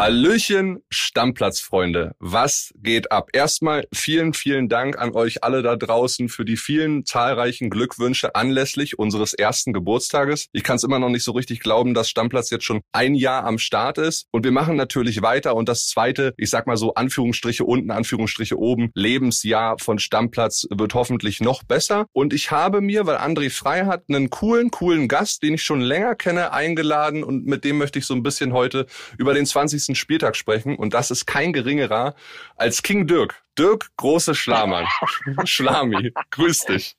Hallöchen, 0.00 0.78
Stammplatzfreunde. 0.88 2.12
Was 2.20 2.72
geht 2.82 3.12
ab? 3.12 3.28
Erstmal 3.34 3.86
vielen, 3.92 4.32
vielen 4.32 4.70
Dank 4.70 4.98
an 4.98 5.12
euch 5.12 5.44
alle 5.44 5.60
da 5.60 5.76
draußen 5.76 6.30
für 6.30 6.46
die 6.46 6.56
vielen 6.56 7.04
zahlreichen 7.04 7.68
Glückwünsche 7.68 8.34
anlässlich 8.34 8.98
unseres 8.98 9.34
ersten 9.34 9.74
Geburtstages. 9.74 10.46
Ich 10.52 10.62
kann 10.62 10.76
es 10.76 10.84
immer 10.84 10.98
noch 10.98 11.10
nicht 11.10 11.22
so 11.22 11.32
richtig 11.32 11.60
glauben, 11.60 11.92
dass 11.92 12.08
Stammplatz 12.08 12.48
jetzt 12.48 12.64
schon 12.64 12.80
ein 12.92 13.14
Jahr 13.14 13.44
am 13.44 13.58
Start 13.58 13.98
ist. 13.98 14.24
Und 14.30 14.42
wir 14.42 14.52
machen 14.52 14.74
natürlich 14.74 15.20
weiter. 15.20 15.54
Und 15.54 15.68
das 15.68 15.86
zweite, 15.88 16.32
ich 16.38 16.48
sag 16.48 16.66
mal 16.66 16.78
so 16.78 16.94
Anführungsstriche 16.94 17.66
unten, 17.66 17.90
Anführungsstriche 17.90 18.58
oben, 18.58 18.92
Lebensjahr 18.94 19.78
von 19.78 19.98
Stammplatz 19.98 20.66
wird 20.70 20.94
hoffentlich 20.94 21.40
noch 21.40 21.62
besser. 21.62 22.06
Und 22.14 22.32
ich 22.32 22.50
habe 22.50 22.80
mir, 22.80 23.04
weil 23.04 23.18
André 23.18 23.50
frei 23.50 23.84
hat, 23.84 24.04
einen 24.08 24.30
coolen, 24.30 24.70
coolen 24.70 25.08
Gast, 25.08 25.42
den 25.42 25.52
ich 25.52 25.62
schon 25.62 25.82
länger 25.82 26.14
kenne, 26.14 26.54
eingeladen. 26.54 27.22
Und 27.22 27.44
mit 27.44 27.64
dem 27.64 27.76
möchte 27.76 27.98
ich 27.98 28.06
so 28.06 28.14
ein 28.14 28.22
bisschen 28.22 28.54
heute 28.54 28.86
über 29.18 29.34
den 29.34 29.44
20 29.44 29.89
nächsten 29.90 29.94
Spieltag 29.94 30.36
sprechen 30.36 30.76
und 30.76 30.94
das 30.94 31.10
ist 31.10 31.26
kein 31.26 31.52
geringerer 31.52 32.14
als 32.56 32.82
King 32.82 33.06
Dirk. 33.06 33.42
Dirk, 33.58 33.90
große 33.96 34.34
Schlamann. 34.34 34.86
Schlami, 35.44 36.12
grüß 36.30 36.66
dich. 36.66 36.96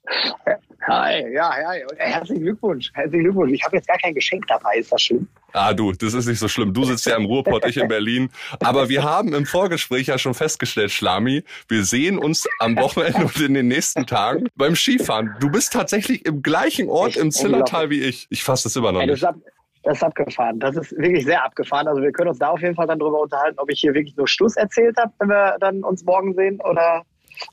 Hi, 0.87 1.31
ja, 1.33 1.49
hi. 1.49 1.83
Herzlichen 1.97 2.43
Glückwunsch. 2.43 2.91
Herzlichen 2.93 3.23
Glückwunsch. 3.23 3.53
Ich 3.53 3.63
habe 3.63 3.77
jetzt 3.77 3.87
gar 3.87 3.97
kein 3.97 4.13
Geschenk 4.13 4.45
dabei. 4.47 4.77
Ist 4.77 4.91
das 4.91 5.01
schlimm? 5.01 5.27
Ah, 5.53 5.73
du, 5.73 5.91
das 5.91 6.13
ist 6.13 6.27
nicht 6.27 6.39
so 6.39 6.47
schlimm. 6.47 6.73
Du 6.73 6.83
sitzt 6.83 7.05
ja 7.05 7.15
im 7.15 7.25
Ruhrpott, 7.25 7.65
ich 7.65 7.77
in 7.77 7.87
Berlin. 7.87 8.29
Aber 8.59 8.89
wir 8.89 9.03
haben 9.03 9.33
im 9.33 9.45
Vorgespräch 9.45 10.07
ja 10.07 10.17
schon 10.17 10.33
festgestellt, 10.33 10.91
Schlami, 10.91 11.43
wir 11.67 11.83
sehen 11.83 12.17
uns 12.17 12.47
am 12.59 12.75
Wochenende 12.77 13.25
und 13.25 13.39
in 13.39 13.53
den 13.53 13.67
nächsten 13.67 14.05
Tagen 14.05 14.47
beim 14.55 14.75
Skifahren. 14.75 15.35
Du 15.39 15.49
bist 15.49 15.73
tatsächlich 15.73 16.25
im 16.25 16.41
gleichen 16.41 16.89
Ort 16.89 17.15
im 17.15 17.31
Zillertal 17.31 17.89
wie 17.89 18.01
ich. 18.01 18.27
Ich 18.29 18.43
fasse 18.43 18.63
das 18.63 18.75
immer 18.75 18.91
noch 18.91 19.05
nicht. 19.05 19.23
Das 19.83 19.97
ist 19.97 20.03
abgefahren. 20.03 20.59
Das 20.59 20.75
ist 20.75 20.95
wirklich 20.97 21.25
sehr 21.25 21.43
abgefahren. 21.43 21.87
Also 21.87 22.01
wir 22.01 22.11
können 22.11 22.29
uns 22.29 22.39
da 22.39 22.49
auf 22.49 22.61
jeden 22.61 22.75
Fall 22.75 22.87
dann 22.87 22.99
drüber 22.99 23.21
unterhalten, 23.21 23.57
ob 23.59 23.71
ich 23.71 23.79
hier 23.79 23.93
wirklich 23.93 24.15
nur 24.15 24.27
Schluss 24.27 24.55
erzählt 24.55 24.95
habe, 24.97 25.11
wenn 25.19 25.29
wir 25.29 25.57
dann 25.59 25.83
uns 25.83 26.03
morgen 26.05 26.33
sehen, 26.35 26.59
oder 26.61 27.03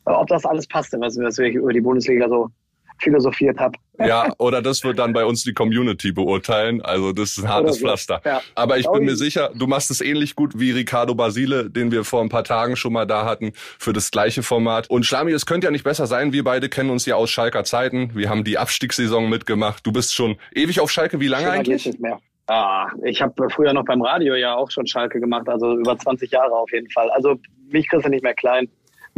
ob 0.05 0.27
das 0.27 0.45
alles 0.45 0.67
passte, 0.67 1.01
was, 1.01 1.19
was 1.19 1.39
wir 1.39 1.49
über 1.49 1.73
die 1.73 1.81
Bundesliga 1.81 2.29
so 2.29 2.51
philosophiert 3.01 3.59
habe. 3.59 3.79
Ja, 3.99 4.33
oder 4.39 4.63
das 4.63 4.85
wird 4.85 4.99
dann 4.99 5.13
bei 5.13 5.25
uns 5.25 5.43
die 5.43 5.53
Community 5.53 6.13
beurteilen. 6.13 6.83
Also 6.83 7.13
das 7.13 7.37
ist 7.37 7.45
ein 7.45 7.49
hartes 7.49 7.77
so. 7.77 7.81
Pflaster. 7.81 8.21
Ja. 8.25 8.41
Aber 8.55 8.79
ich 8.79 8.89
bin 8.91 9.05
mir 9.05 9.17
sicher, 9.17 9.51
du 9.55 9.67
machst 9.67 9.91
es 9.91 10.01
ähnlich 10.01 10.37
gut 10.37 10.59
wie 10.59 10.71
Ricardo 10.71 11.15
Basile, 11.15 11.69
den 11.69 11.91
wir 11.91 12.05
vor 12.05 12.23
ein 12.23 12.29
paar 12.29 12.45
Tagen 12.45 12.77
schon 12.77 12.93
mal 12.93 13.07
da 13.07 13.25
hatten 13.25 13.53
für 13.55 13.93
das 13.93 14.11
gleiche 14.11 14.43
Format. 14.43 14.89
Und 14.89 15.05
Schlami, 15.05 15.33
es 15.33 15.47
könnte 15.47 15.67
ja 15.67 15.71
nicht 15.71 15.85
besser 15.85 16.07
sein. 16.07 16.33
Wir 16.33 16.45
beide 16.45 16.69
kennen 16.69 16.91
uns 16.91 17.07
ja 17.07 17.17
aus 17.17 17.31
Schalker 17.31 17.65
Zeiten. 17.65 18.15
Wir 18.15 18.31
haben 18.31 18.45
die 18.45 18.59
Abstiegssaison 18.59 19.29
mitgemacht. 19.29 19.85
Du 19.87 19.93
bist 19.93 20.15
schon 20.15 20.37
ewig 20.55 20.81
auf 20.81 20.91
Schalke. 20.91 21.19
Wie 21.21 21.29
lange 21.29 21.47
schon 21.47 21.55
eigentlich? 21.55 21.87
Nicht 21.87 22.01
mehr. 22.01 22.19
Ah, 22.47 22.91
ich 23.05 23.21
habe 23.21 23.51
früher 23.51 23.75
noch 23.75 23.85
beim 23.85 24.01
Radio 24.01 24.35
ja 24.35 24.55
auch 24.55 24.71
schon 24.71 24.87
Schalke 24.87 25.21
gemacht, 25.21 25.47
also 25.51 25.77
über 25.77 25.99
20 25.99 26.31
Jahre 26.31 26.53
auf 26.53 26.73
jeden 26.73 26.89
Fall. 26.91 27.11
Also 27.11 27.39
mich 27.69 27.87
kriegst 27.89 28.07
du 28.07 28.11
nicht 28.11 28.23
mehr 28.23 28.33
klein 28.33 28.71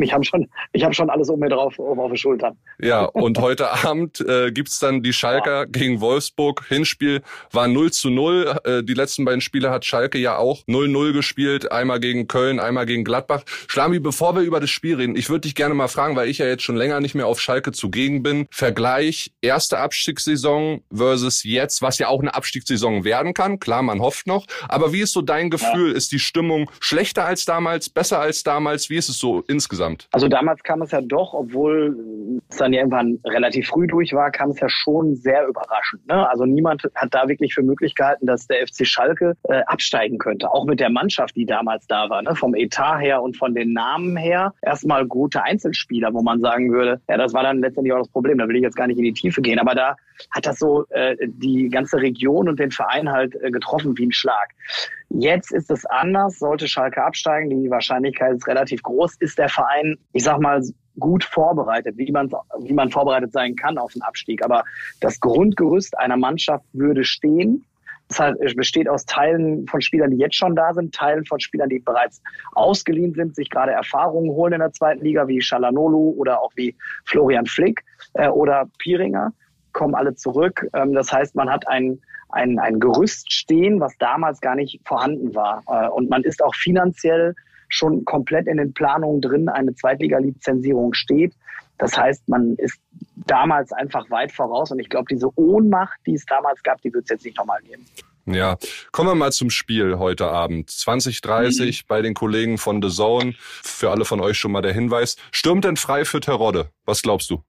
ich 0.03 0.13
habe 0.13 0.25
schon, 0.25 0.49
ich 0.73 0.85
habe 0.85 0.95
schon 0.95 1.11
alles 1.11 1.29
um 1.29 1.41
mir 1.41 1.49
drauf, 1.49 1.79
oben 1.79 2.01
auf 2.01 2.09
den 2.09 2.17
Schultern. 2.17 2.57
Ja, 2.81 3.05
und 3.05 3.39
heute 3.39 3.71
Abend 3.85 4.21
äh, 4.21 4.51
gibt's 4.53 4.79
dann 4.79 5.03
die 5.03 5.13
Schalker 5.13 5.61
ja. 5.61 5.65
gegen 5.65 6.01
Wolfsburg. 6.01 6.65
Hinspiel 6.69 7.23
war 7.53 7.69
0 7.69 7.93
zu 7.93 8.11
0. 8.11 8.57
Äh, 8.65 8.83
die 8.83 8.95
letzten 8.95 9.25
beiden 9.25 9.41
Spiele 9.41 9.71
hat 9.71 9.85
Schalke 9.85 10.19
ja 10.19 10.37
auch 10.37 10.65
0-0 10.67 11.13
gespielt. 11.13 11.71
Einmal 11.73 12.01
gegen 12.01 12.29
Köln, 12.29 12.61
einmal 12.61 12.87
gegen 12.87 13.05
Gladbach. 13.05 13.43
Schlami, 13.69 13.99
bevor 14.01 14.35
wir 14.35 14.43
über 14.43 14.61
das 14.61 14.71
Spiel 14.71 14.97
reden, 14.97 15.17
ich 15.17 15.29
würde 15.29 15.43
dich 15.43 15.55
gerne 15.55 15.75
mal 15.75 15.89
fragen, 15.89 16.17
weil 16.17 16.29
ich 16.29 16.39
ja 16.39 16.47
jetzt 16.47 16.63
schon 16.63 16.77
länger 16.77 17.01
nicht 17.01 17.15
mehr 17.15 17.27
auf 17.27 17.41
Schalke 17.41 17.73
zugegen 17.73 18.23
bin. 18.23 18.47
Vergleich 18.51 19.33
erste 19.41 19.79
Abstiegssaison 19.79 20.83
versus 20.95 21.45
jetzt, 21.45 21.83
was 21.83 21.99
ja 21.99 22.09
auch 22.09 22.21
eine 22.21 22.35
Abstiegssaison 22.35 23.05
werden 23.05 23.35
kann. 23.35 23.59
Klar, 23.59 23.83
man 23.83 24.01
hofft 24.01 24.27
noch. 24.27 24.47
Aber 24.69 24.93
wie 24.93 25.01
ist 25.01 25.13
so 25.13 25.23
dein 25.23 25.51
Gefühl? 25.51 25.91
Ja. 25.91 25.97
Ist 25.97 26.13
die 26.13 26.19
Stimmung 26.19 26.71
schlechter 26.81 27.25
als 27.25 27.45
damals, 27.45 27.89
besser 27.89 28.21
als 28.21 28.43
damals? 28.43 28.91
Wie 28.91 28.97
ist 28.97 29.09
es 29.09 29.19
so 29.19 29.43
insgesamt? 29.49 29.90
Insgesamt? 29.91 30.09
Also 30.13 30.29
damals 30.29 30.63
kam 30.63 30.83
es 30.83 30.91
ja 30.91 31.01
doch, 31.01 31.35
obwohl 31.35 32.41
es 32.49 32.57
dann 32.57 32.73
irgendwann 32.73 33.19
relativ 33.25 33.69
früh 33.69 33.87
durch 33.87 34.13
war, 34.13 34.31
kam 34.31 34.51
es 34.51 34.61
ja 34.61 34.69
schon 34.69 35.15
sehr 35.17 35.47
überraschend. 35.47 36.07
Ne? 36.07 36.29
Also 36.29 36.45
niemand 36.45 36.83
hat 36.95 37.15
da 37.15 37.29
wirklich 37.29 37.55
für 37.55 37.63
möglich 37.63 37.95
gehalten, 37.95 38.27
dass 38.27 38.47
der 38.47 38.67
FC 38.67 38.87
Schalke 38.87 39.37
äh, 39.45 39.63
absteigen 39.67 40.19
könnte. 40.19 40.51
Auch 40.51 40.65
mit 40.65 40.81
der 40.81 40.91
Mannschaft, 40.91 41.37
die 41.37 41.47
damals 41.47 41.87
da 41.87 42.09
war, 42.11 42.23
ne? 42.23 42.35
vom 42.35 42.55
Etat 42.55 42.99
her 43.01 43.23
und 43.23 43.37
von 43.37 43.55
den 43.55 43.73
Namen 43.73 44.17
her. 44.17 44.55
Erstmal 44.63 45.07
gute 45.07 45.43
Einzelspieler, 45.43 46.13
wo 46.13 46.23
man 46.23 46.41
sagen 46.41 46.73
würde, 46.73 47.01
ja, 47.09 47.17
das 47.17 47.35
war 47.35 47.43
dann 47.43 47.61
letztendlich 47.61 47.93
auch 47.93 47.99
das 47.99 48.09
Problem. 48.09 48.39
Da 48.39 48.49
will 48.49 48.57
ich 48.57 48.63
jetzt 48.63 48.77
gar 48.77 48.87
nicht 48.87 48.99
in 48.99 49.05
die 49.05 49.13
Tiefe 49.13 49.43
gehen. 49.43 49.59
Aber 49.59 49.75
da 49.75 49.97
hat 50.31 50.47
das 50.47 50.59
so 50.59 50.87
äh, 50.91 51.17
die 51.21 51.69
ganze 51.69 51.99
Region 51.99 52.49
und 52.49 52.59
den 52.59 52.71
Verein 52.71 53.11
halt 53.11 53.35
äh, 53.43 53.51
getroffen 53.51 53.97
wie 53.97 54.07
ein 54.07 54.13
Schlag. 54.13 54.51
Jetzt 55.11 55.53
ist 55.53 55.71
es 55.71 55.85
anders. 55.87 56.39
Sollte 56.39 56.69
Schalke 56.69 57.03
absteigen, 57.03 57.51
die 57.51 57.71
Wahrscheinlichkeit 57.71 58.37
ist 58.37 58.47
relativ 58.47 58.83
groß, 58.83 59.17
ist 59.19 59.39
der 59.39 59.49
Verein, 59.49 59.99
ich 60.13 60.23
sag 60.23 60.41
mal, 60.41 60.63
gut 60.99 61.25
vorbereitet, 61.25 61.97
wie 61.99 62.13
man, 62.13 62.31
wie 62.61 62.73
man 62.73 62.91
vorbereitet 62.91 63.33
sein 63.33 63.57
kann 63.57 63.77
auf 63.77 63.93
den 63.93 64.03
Abstieg. 64.03 64.45
Aber 64.45 64.63
das 65.01 65.19
Grundgerüst 65.19 65.99
einer 65.99 66.17
Mannschaft 66.17 66.65
würde 66.73 67.05
stehen. 67.05 67.65
Es 68.41 68.55
besteht 68.57 68.89
aus 68.89 69.05
Teilen 69.07 69.67
von 69.69 69.81
Spielern, 69.81 70.11
die 70.11 70.17
jetzt 70.17 70.35
schon 70.35 70.57
da 70.57 70.75
sind, 70.75 70.93
Teilen 70.95 71.25
von 71.25 71.39
Spielern, 71.39 71.69
die 71.69 71.79
bereits 71.79 72.21
ausgeliehen 72.55 73.15
sind, 73.15 73.37
sich 73.37 73.51
gerade 73.51 73.71
Erfahrungen 73.71 74.31
holen 74.31 74.55
in 74.55 74.59
der 74.59 74.73
zweiten 74.73 75.05
Liga, 75.05 75.29
wie 75.29 75.41
Shalanolu 75.41 76.15
oder 76.17 76.41
auch 76.41 76.51
wie 76.57 76.75
Florian 77.05 77.47
Flick 77.47 77.85
äh, 78.15 78.29
oder 78.29 78.69
Piringer 78.79 79.33
kommen 79.73 79.95
alle 79.95 80.15
zurück. 80.15 80.67
Ähm, 80.75 80.93
das 80.93 81.13
heißt, 81.13 81.37
man 81.37 81.51
hat 81.51 81.69
ein, 81.69 82.01
ein, 82.33 82.59
ein 82.59 82.81
Gerüst 82.81 83.33
stehen, 83.33 83.81
was 83.81 83.97
damals 83.99 84.41
gar 84.41 84.55
nicht 84.55 84.81
vorhanden 84.85 85.35
war. 85.35 85.63
Äh, 85.67 85.89
und 85.89 86.11
man 86.11 86.23
ist 86.23 86.43
auch 86.43 86.55
finanziell 86.55 87.35
schon 87.69 88.05
komplett 88.05 88.47
in 88.47 88.57
den 88.57 88.73
Planungen 88.73 89.21
drin, 89.21 89.49
eine 89.49 89.75
Zweitliga-Lizenzierung 89.75 90.93
steht. 90.95 91.35
Das 91.79 91.97
heißt, 91.97 92.29
man 92.29 92.57
ist 92.57 92.79
damals 93.27 93.73
einfach 93.73 94.11
weit 94.11 94.33
voraus 94.33 94.71
und 94.71 94.81
ich 94.81 94.89
glaube, 94.89 95.07
diese 95.11 95.29
Ohnmacht, 95.39 95.99
die 96.07 96.15
es 96.15 96.27
damals 96.27 96.63
gab, 96.63 96.81
die 96.83 96.93
wird 96.93 97.05
es 97.05 97.11
jetzt 97.11 97.25
nicht 97.25 97.39
nochmal 97.39 97.61
geben. 97.63 97.87
Ja, 98.27 98.59
kommen 98.93 99.09
wir 99.09 99.15
mal 99.15 99.33
zum 99.33 99.51
Spiel 99.51 99.99
heute 99.99 100.27
Abend. 100.27 100.71
2030 100.71 101.83
mhm. 101.83 101.87
bei 101.89 102.03
den 102.03 102.15
Kollegen 102.15 102.59
von 102.59 102.83
The 102.83 102.91
Zone. 102.91 103.35
Für 103.39 103.91
alle 103.91 104.05
von 104.05 104.21
euch 104.21 104.39
schon 104.39 104.53
mal 104.53 104.61
der 104.61 104.75
Hinweis. 104.75 105.17
Stürmt 105.33 105.65
denn 105.65 105.77
frei 105.77 106.05
für 106.05 106.21
Terodde? 106.21 106.71
Was 106.85 107.03
glaubst 107.03 107.31
du? 107.31 107.43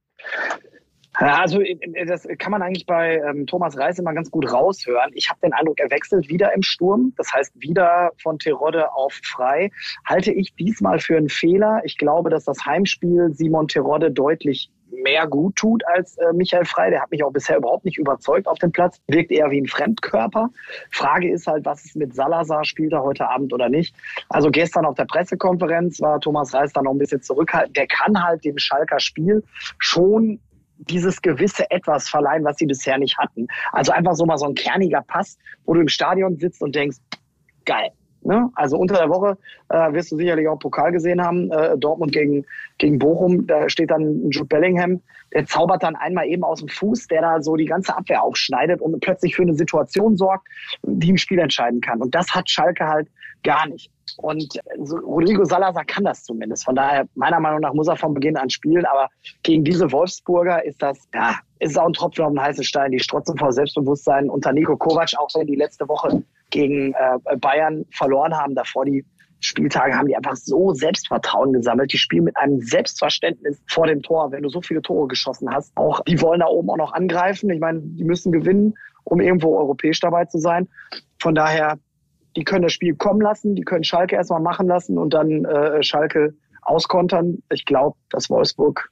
Also 1.22 1.62
äh, 1.62 1.78
äh, 1.94 2.06
das 2.06 2.28
kann 2.40 2.52
man 2.52 2.62
eigentlich 2.62 2.86
bei 2.86 3.18
ähm, 3.18 3.46
Thomas 3.46 3.78
Reis 3.78 4.00
immer 4.00 4.14
ganz 4.14 4.32
gut 4.32 4.52
raushören. 4.52 5.12
Ich 5.14 5.30
habe 5.30 5.40
den 5.42 5.54
Eindruck, 5.54 5.80
er 5.80 5.92
wechselt 5.92 6.30
wieder 6.30 6.54
im 6.54 6.64
Sturm. 6.64 7.14
Das 7.18 7.32
heißt, 7.34 7.54
wieder 7.60 8.12
von 8.22 8.40
Terodde 8.40 8.94
auf 8.94 9.14
frei. 9.24 9.72
Halte 10.06 10.32
ich 10.32 10.56
diesmal 10.56 11.00
für 11.00 11.18
einen 11.18 11.30
Fehler. 11.30 11.82
Ich 11.84 11.98
glaube, 11.98 12.30
dass 12.30 12.46
das 12.46 12.66
Heimspiel 12.66 13.30
Simon 13.34 13.68
Terodde 13.68 14.12
deutlich 14.12 14.72
mehr 14.92 15.26
gut 15.26 15.56
tut 15.56 15.84
als 15.88 16.18
äh, 16.18 16.34
Michael 16.34 16.66
Frei. 16.66 16.90
Der 16.90 17.02
hat 17.02 17.12
mich 17.12 17.24
auch 17.24 17.32
bisher 17.32 17.58
überhaupt 17.58 17.86
nicht 17.86 17.98
überzeugt 17.98 18.48
auf 18.48 18.60
dem 18.60 18.72
Platz. 18.72 19.00
Wirkt 19.08 19.32
eher 19.32 19.50
wie 19.50 19.62
ein 19.62 19.68
Fremdkörper. 19.68 20.50
Frage 20.90 21.32
ist 21.32 21.48
halt, 21.48 21.66
was 21.66 21.86
ist 21.86 21.96
mit 21.96 22.14
Salazar? 22.14 22.66
Spielt 22.66 22.92
er 22.92 23.04
heute 23.04 23.30
Abend 23.30 23.54
oder 23.54 23.70
nicht? 23.70 23.96
Also 24.30 24.52
gestern 24.52 24.86
auf 24.86 24.96
der 24.96 25.06
Pressekonferenz 25.06 26.02
war 26.02 26.20
Thomas 26.20 26.54
Reis 26.54 26.74
da 26.74 26.82
noch 26.82 26.92
ein 26.92 26.98
bisschen 26.98 27.22
zurückhaltend. 27.22 27.78
Der 27.78 27.88
kann 27.88 28.22
halt 28.22 28.44
dem 28.44 28.58
Schalker 28.58 29.00
Spiel 29.00 29.44
schon 29.80 30.40
dieses 30.90 31.22
gewisse 31.22 31.70
Etwas 31.70 32.10
verleihen, 32.10 32.44
was 32.44 32.58
sie 32.58 32.66
bisher 32.66 32.98
nicht 32.98 33.18
hatten. 33.18 33.48
Also 33.72 33.92
einfach 33.92 34.14
so 34.16 34.26
mal 34.26 34.38
so 34.38 34.46
ein 34.46 34.56
kerniger 34.56 35.02
Pass, 35.02 35.38
wo 35.66 35.74
du 35.74 35.82
im 35.82 35.88
Stadion 35.88 36.38
sitzt 36.38 36.62
und 36.62 36.76
denkst, 36.76 36.98
geil. 37.66 37.92
Ne? 38.24 38.50
Also 38.54 38.78
unter 38.78 38.96
der 38.96 39.10
Woche 39.10 39.38
äh, 39.70 39.94
wirst 39.94 40.12
du 40.12 40.18
sicherlich 40.18 40.48
auch 40.48 40.58
Pokal 40.58 40.92
gesehen 40.92 41.22
haben, 41.22 41.52
äh, 41.52 41.76
Dortmund 41.78 42.12
gegen, 42.12 42.46
gegen 42.78 43.00
Bochum, 43.00 43.48
da 43.48 43.68
steht 43.68 43.90
dann 43.90 44.30
Jude 44.30 44.46
Bellingham, 44.46 45.02
der 45.34 45.46
zaubert 45.46 45.82
dann 45.82 45.96
einmal 45.96 46.28
eben 46.28 46.44
aus 46.44 46.60
dem 46.60 46.68
Fuß, 46.68 47.08
der 47.08 47.22
da 47.22 47.42
so 47.42 47.56
die 47.56 47.66
ganze 47.66 47.98
Abwehr 47.98 48.22
aufschneidet 48.22 48.80
und 48.80 49.00
plötzlich 49.00 49.36
für 49.36 49.42
eine 49.42 49.56
Situation 49.56 50.18
sorgt, 50.18 50.48
die 50.84 51.14
ein 51.14 51.18
Spiel 51.18 51.40
entscheiden 51.40 51.82
kann. 51.82 52.00
Und 52.00 52.14
das 52.14 52.30
hat 52.36 52.50
Schalke 52.50 52.88
halt 52.88 53.08
gar 53.44 53.68
nicht. 53.68 53.90
Und 54.18 54.60
Rodrigo 55.04 55.44
Salazar 55.46 55.86
kann 55.86 56.04
das 56.04 56.24
zumindest. 56.24 56.66
Von 56.66 56.76
daher, 56.76 57.08
meiner 57.16 57.40
Meinung 57.40 57.62
nach, 57.62 57.74
muss 57.74 57.88
er 57.88 57.96
von 57.96 58.14
Beginn 58.14 58.38
an 58.38 58.50
spielen. 58.50 58.86
Aber 58.86 59.10
gegen 59.44 59.64
diese 59.64 59.92
Wolfsburger 59.92 60.64
ist 60.66 60.82
das, 60.82 60.98
ja, 61.14 61.36
ist 61.60 61.78
auch 61.78 61.88
ein 61.88 61.94
Tropfen 61.94 62.26
auf 62.26 62.32
den 62.32 62.42
heißen 62.42 62.64
Stein. 62.64 62.92
Die 62.92 63.00
strotzen 63.00 63.38
vor 63.38 63.52
Selbstbewusstsein. 63.52 64.30
Unter 64.30 64.54
Nico 64.54 64.78
Kovac, 64.78 65.14
auch 65.18 65.30
wenn 65.36 65.48
die 65.48 65.56
letzte 65.56 65.88
Woche 65.88 66.24
gegen 66.50 66.94
äh, 66.94 67.38
Bayern 67.38 67.86
verloren 67.92 68.36
haben, 68.36 68.56
davor 68.56 68.86
die 68.86 69.06
Spieltage 69.42 69.96
haben 69.96 70.08
die 70.08 70.16
einfach 70.16 70.36
so 70.36 70.74
Selbstvertrauen 70.74 71.52
gesammelt. 71.52 71.92
Die 71.92 71.98
spielen 71.98 72.26
mit 72.26 72.38
einem 72.38 72.62
Selbstverständnis 72.62 73.62
vor 73.68 73.88
dem 73.88 74.02
Tor, 74.02 74.32
wenn 74.32 74.44
du 74.44 74.50
so 74.50 74.62
viele 74.62 74.82
Tore 74.82 75.08
geschossen 75.08 75.50
hast. 75.52 75.76
Auch 75.76 76.02
die 76.02 76.22
wollen 76.22 76.40
da 76.40 76.46
oben 76.46 76.70
auch 76.70 76.78
noch 76.78 76.94
angreifen. 76.94 77.50
Ich 77.50 77.60
meine, 77.60 77.82
die 77.82 78.04
müssen 78.04 78.32
gewinnen, 78.32 78.76
um 79.04 79.20
irgendwo 79.20 79.58
europäisch 79.58 80.00
dabei 80.00 80.26
zu 80.26 80.38
sein. 80.38 80.68
Von 81.20 81.34
daher 81.34 81.80
die 82.36 82.44
können 82.44 82.64
das 82.64 82.74
Spiel 82.74 82.96
kommen 82.96 83.22
lassen, 83.22 83.56
die 83.56 83.64
können 83.64 83.84
Schalke 83.84 84.16
erstmal 84.16 84.42
machen 84.42 84.68
lassen 84.68 84.98
und 84.98 85.14
dann 85.14 85.46
äh, 85.46 85.84
Schalke 85.84 86.34
auskontern. 86.62 87.44
Ich 87.52 87.66
glaube, 87.66 87.98
dass 88.10 88.30
Wolfsburg 88.30 88.90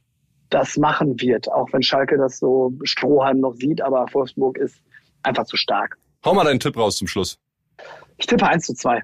das 0.49 0.77
machen 0.77 1.19
wird, 1.21 1.51
auch 1.51 1.71
wenn 1.71 1.83
Schalke 1.83 2.17
das 2.17 2.39
so 2.39 2.73
Strohhalm 2.83 3.39
noch 3.39 3.53
sieht, 3.53 3.81
aber 3.81 4.05
Wolfsburg 4.11 4.57
ist 4.57 4.81
einfach 5.23 5.45
zu 5.45 5.57
stark. 5.57 5.97
Hau 6.25 6.33
mal 6.33 6.43
deinen 6.43 6.59
Tipp 6.59 6.75
raus 6.75 6.97
zum 6.97 7.07
Schluss. 7.07 7.37
Ich 8.17 8.25
tippe 8.25 8.45
1 8.45 8.65
zu 8.65 8.73
2. 8.73 9.01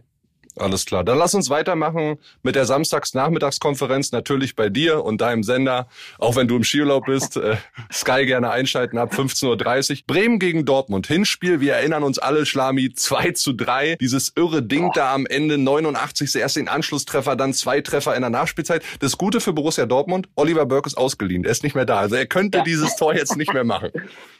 Alles 0.57 0.85
klar. 0.85 1.03
Dann 1.03 1.17
lass 1.17 1.33
uns 1.33 1.49
weitermachen 1.49 2.17
mit 2.41 2.55
der 2.55 2.65
Samstags-Nachmittagskonferenz. 2.65 4.11
Natürlich 4.11 4.55
bei 4.55 4.69
dir 4.69 5.03
und 5.03 5.19
deinem 5.19 5.43
Sender. 5.43 5.87
Auch 6.17 6.35
wenn 6.35 6.47
du 6.47 6.55
im 6.55 6.63
Skiurlaub 6.63 7.05
bist. 7.05 7.35
Äh, 7.35 7.57
Sky 7.91 8.25
gerne 8.25 8.51
einschalten 8.51 8.97
ab 8.97 9.13
15.30 9.13 9.91
Uhr. 9.91 9.97
Bremen 10.07 10.39
gegen 10.39 10.65
Dortmund. 10.65 11.07
Hinspiel. 11.07 11.59
Wir 11.59 11.73
erinnern 11.73 12.03
uns 12.03 12.19
alle, 12.19 12.45
Schlami 12.45 12.93
2 12.93 13.31
zu 13.31 13.53
3. 13.53 13.97
Dieses 13.99 14.31
irre 14.35 14.63
Ding 14.63 14.91
da 14.93 15.13
am 15.13 15.25
Ende. 15.25 15.57
89. 15.57 16.35
Erst 16.35 16.55
den 16.55 16.69
Anschlusstreffer, 16.69 17.35
dann 17.35 17.53
zwei 17.53 17.81
Treffer 17.81 18.15
in 18.15 18.21
der 18.21 18.29
Nachspielzeit. 18.29 18.83
Das 18.99 19.17
Gute 19.17 19.41
für 19.41 19.51
Borussia 19.51 19.85
Dortmund. 19.85 20.29
Oliver 20.35 20.65
Burke 20.65 20.87
ist 20.87 20.97
ausgeliehen. 20.97 21.43
Er 21.43 21.51
ist 21.51 21.63
nicht 21.63 21.75
mehr 21.75 21.85
da. 21.85 21.99
Also 21.99 22.15
er 22.15 22.27
könnte 22.27 22.59
ja. 22.59 22.63
dieses 22.63 22.95
Tor 22.95 23.13
jetzt 23.13 23.35
nicht 23.35 23.53
mehr 23.53 23.65
machen. 23.65 23.91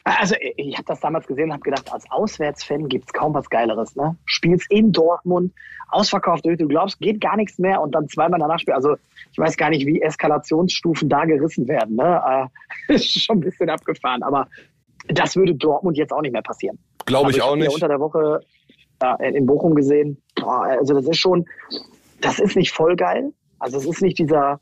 Also 0.04 0.36
ich 0.56 0.74
habe 0.74 0.84
das 0.86 1.00
damals 1.00 1.26
gesehen 1.26 1.46
und 1.46 1.54
habe 1.54 1.62
gedacht, 1.62 1.92
als 1.92 2.08
Auswärtsfan 2.10 2.88
gibt's 2.88 3.12
kaum 3.12 3.34
was 3.34 3.50
Geileres. 3.50 3.96
Ne? 3.96 4.16
Spielst 4.24 4.70
in 4.70 4.92
Dortmund 4.92 5.52
ausverkauft, 5.88 6.44
du 6.44 6.68
glaubst, 6.68 6.98
geht 7.00 7.20
gar 7.20 7.36
nichts 7.36 7.58
mehr 7.58 7.80
und 7.80 7.94
dann 7.94 8.08
zweimal 8.08 8.40
danach 8.40 8.58
spielen. 8.58 8.76
Also 8.76 8.96
ich 9.32 9.38
weiß 9.38 9.56
gar 9.56 9.70
nicht, 9.70 9.86
wie 9.86 10.00
Eskalationsstufen 10.02 11.08
da 11.08 11.24
gerissen 11.24 11.68
werden. 11.68 11.96
Ne? 11.96 12.50
Äh, 12.88 12.94
ist 12.94 13.22
schon 13.22 13.38
ein 13.38 13.40
bisschen 13.40 13.70
abgefahren, 13.70 14.22
aber 14.22 14.48
das 15.08 15.36
würde 15.36 15.54
Dortmund 15.54 15.96
jetzt 15.96 16.12
auch 16.12 16.22
nicht 16.22 16.32
mehr 16.32 16.42
passieren. 16.42 16.78
Glaube 17.04 17.30
ich, 17.30 17.36
ich 17.36 17.42
auch 17.42 17.56
nicht. 17.56 17.72
unter 17.72 17.88
der 17.88 18.00
Woche 18.00 18.40
äh, 19.00 19.36
in 19.36 19.46
Bochum 19.46 19.74
gesehen. 19.74 20.20
Boah, 20.34 20.64
also 20.64 20.94
das 20.94 21.06
ist 21.06 21.18
schon, 21.18 21.46
das 22.20 22.38
ist 22.38 22.56
nicht 22.56 22.72
voll 22.72 22.96
geil. 22.96 23.32
Also 23.58 23.78
es 23.78 23.86
ist 23.86 24.02
nicht 24.02 24.18
dieser 24.18 24.60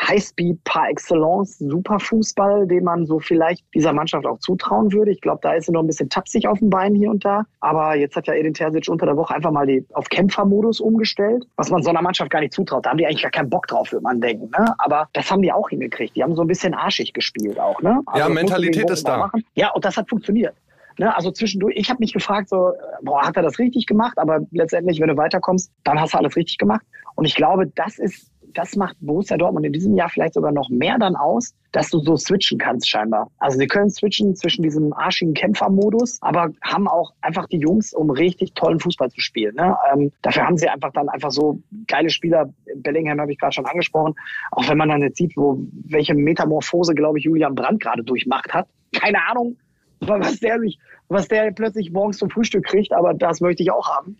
Highspeed 0.00 0.62
par 0.64 0.88
excellence, 0.88 1.58
Superfußball, 1.58 2.66
den 2.66 2.84
man 2.84 3.06
so 3.06 3.18
vielleicht 3.18 3.64
dieser 3.74 3.92
Mannschaft 3.92 4.26
auch 4.26 4.38
zutrauen 4.38 4.92
würde. 4.92 5.10
Ich 5.10 5.20
glaube, 5.20 5.40
da 5.42 5.52
ist 5.52 5.66
sie 5.66 5.72
noch 5.72 5.82
ein 5.82 5.86
bisschen 5.86 6.08
tapsig 6.08 6.46
auf 6.48 6.58
dem 6.58 6.70
Bein 6.70 6.94
hier 6.94 7.10
und 7.10 7.24
da. 7.24 7.44
Aber 7.60 7.96
jetzt 7.96 8.16
hat 8.16 8.26
ja 8.26 8.34
Edin 8.34 8.54
Terzic 8.54 8.88
unter 8.88 9.06
der 9.06 9.16
Woche 9.16 9.34
einfach 9.34 9.50
mal 9.50 9.66
die 9.66 9.84
auf 9.94 10.08
Kämpfermodus 10.08 10.80
umgestellt, 10.80 11.44
was 11.56 11.70
man 11.70 11.82
so 11.82 11.90
einer 11.90 12.02
Mannschaft 12.02 12.30
gar 12.30 12.40
nicht 12.40 12.52
zutraut. 12.52 12.86
Da 12.86 12.90
haben 12.90 12.98
die 12.98 13.06
eigentlich 13.06 13.22
gar 13.22 13.30
keinen 13.30 13.50
Bock 13.50 13.66
drauf, 13.66 13.92
würde 13.92 14.02
man 14.02 14.20
denken. 14.20 14.50
Ne? 14.58 14.74
Aber 14.78 15.08
das 15.12 15.30
haben 15.30 15.42
die 15.42 15.52
auch 15.52 15.68
hingekriegt. 15.68 16.16
Die 16.16 16.22
haben 16.22 16.34
so 16.34 16.42
ein 16.42 16.48
bisschen 16.48 16.74
arschig 16.74 17.12
gespielt 17.12 17.58
auch. 17.58 17.80
Ne? 17.82 18.00
Also 18.06 18.28
ja, 18.28 18.28
Mentalität 18.28 18.90
ist 18.90 19.06
da. 19.06 19.18
Machen. 19.18 19.44
Ja, 19.54 19.70
und 19.72 19.84
das 19.84 19.96
hat 19.96 20.08
funktioniert. 20.08 20.54
Ne, 20.96 21.14
also 21.14 21.32
zwischendurch, 21.32 21.74
ich 21.76 21.90
habe 21.90 21.98
mich 21.98 22.12
gefragt, 22.12 22.48
so, 22.48 22.72
boah, 23.02 23.26
hat 23.26 23.36
er 23.36 23.42
das 23.42 23.58
richtig 23.58 23.86
gemacht? 23.86 24.16
Aber 24.16 24.40
letztendlich, 24.52 25.00
wenn 25.00 25.08
du 25.08 25.16
weiterkommst, 25.16 25.72
dann 25.82 26.00
hast 26.00 26.14
du 26.14 26.18
alles 26.18 26.36
richtig 26.36 26.58
gemacht. 26.58 26.82
Und 27.16 27.24
ich 27.24 27.34
glaube, 27.34 27.66
das 27.74 27.98
ist 27.98 28.30
das 28.54 28.76
macht 28.76 28.96
Borussia 29.00 29.36
Dortmund 29.36 29.66
in 29.66 29.72
diesem 29.72 29.94
Jahr 29.96 30.08
vielleicht 30.08 30.34
sogar 30.34 30.52
noch 30.52 30.68
mehr 30.68 30.98
dann 30.98 31.16
aus, 31.16 31.54
dass 31.72 31.90
du 31.90 31.98
so 31.98 32.16
switchen 32.16 32.58
kannst 32.58 32.88
scheinbar. 32.88 33.30
Also 33.38 33.58
sie 33.58 33.66
können 33.66 33.90
switchen 33.90 34.34
zwischen 34.36 34.62
diesem 34.62 34.92
arschigen 34.92 35.34
Kämpfermodus, 35.34 36.18
aber 36.22 36.50
haben 36.62 36.88
auch 36.88 37.12
einfach 37.20 37.46
die 37.48 37.58
Jungs, 37.58 37.92
um 37.92 38.10
richtig 38.10 38.54
tollen 38.54 38.78
Fußball 38.78 39.10
zu 39.10 39.20
spielen. 39.20 39.56
Ne? 39.56 39.76
Ähm, 39.92 40.12
dafür 40.22 40.46
haben 40.46 40.56
sie 40.56 40.68
einfach 40.68 40.92
dann 40.92 41.08
einfach 41.08 41.32
so 41.32 41.60
geile 41.88 42.10
Spieler. 42.10 42.48
Bellingham 42.76 43.20
habe 43.20 43.32
ich 43.32 43.38
gerade 43.38 43.52
schon 43.52 43.66
angesprochen. 43.66 44.14
Auch 44.52 44.68
wenn 44.68 44.78
man 44.78 44.88
dann 44.88 45.02
jetzt 45.02 45.18
sieht, 45.18 45.36
wo 45.36 45.58
welche 45.84 46.14
Metamorphose, 46.14 46.94
glaube 46.94 47.18
ich, 47.18 47.24
Julian 47.24 47.54
Brandt 47.54 47.82
gerade 47.82 48.04
durchmacht 48.04 48.54
hat. 48.54 48.68
Keine 48.94 49.18
Ahnung, 49.28 49.56
was 50.00 50.38
der 50.38 50.60
sich, 50.60 50.78
was 51.08 51.28
der 51.28 51.50
plötzlich 51.50 51.90
morgens 51.90 52.18
zum 52.18 52.30
Frühstück 52.30 52.64
kriegt, 52.64 52.92
aber 52.92 53.14
das 53.14 53.40
möchte 53.40 53.62
ich 53.62 53.72
auch 53.72 53.88
haben 53.88 54.16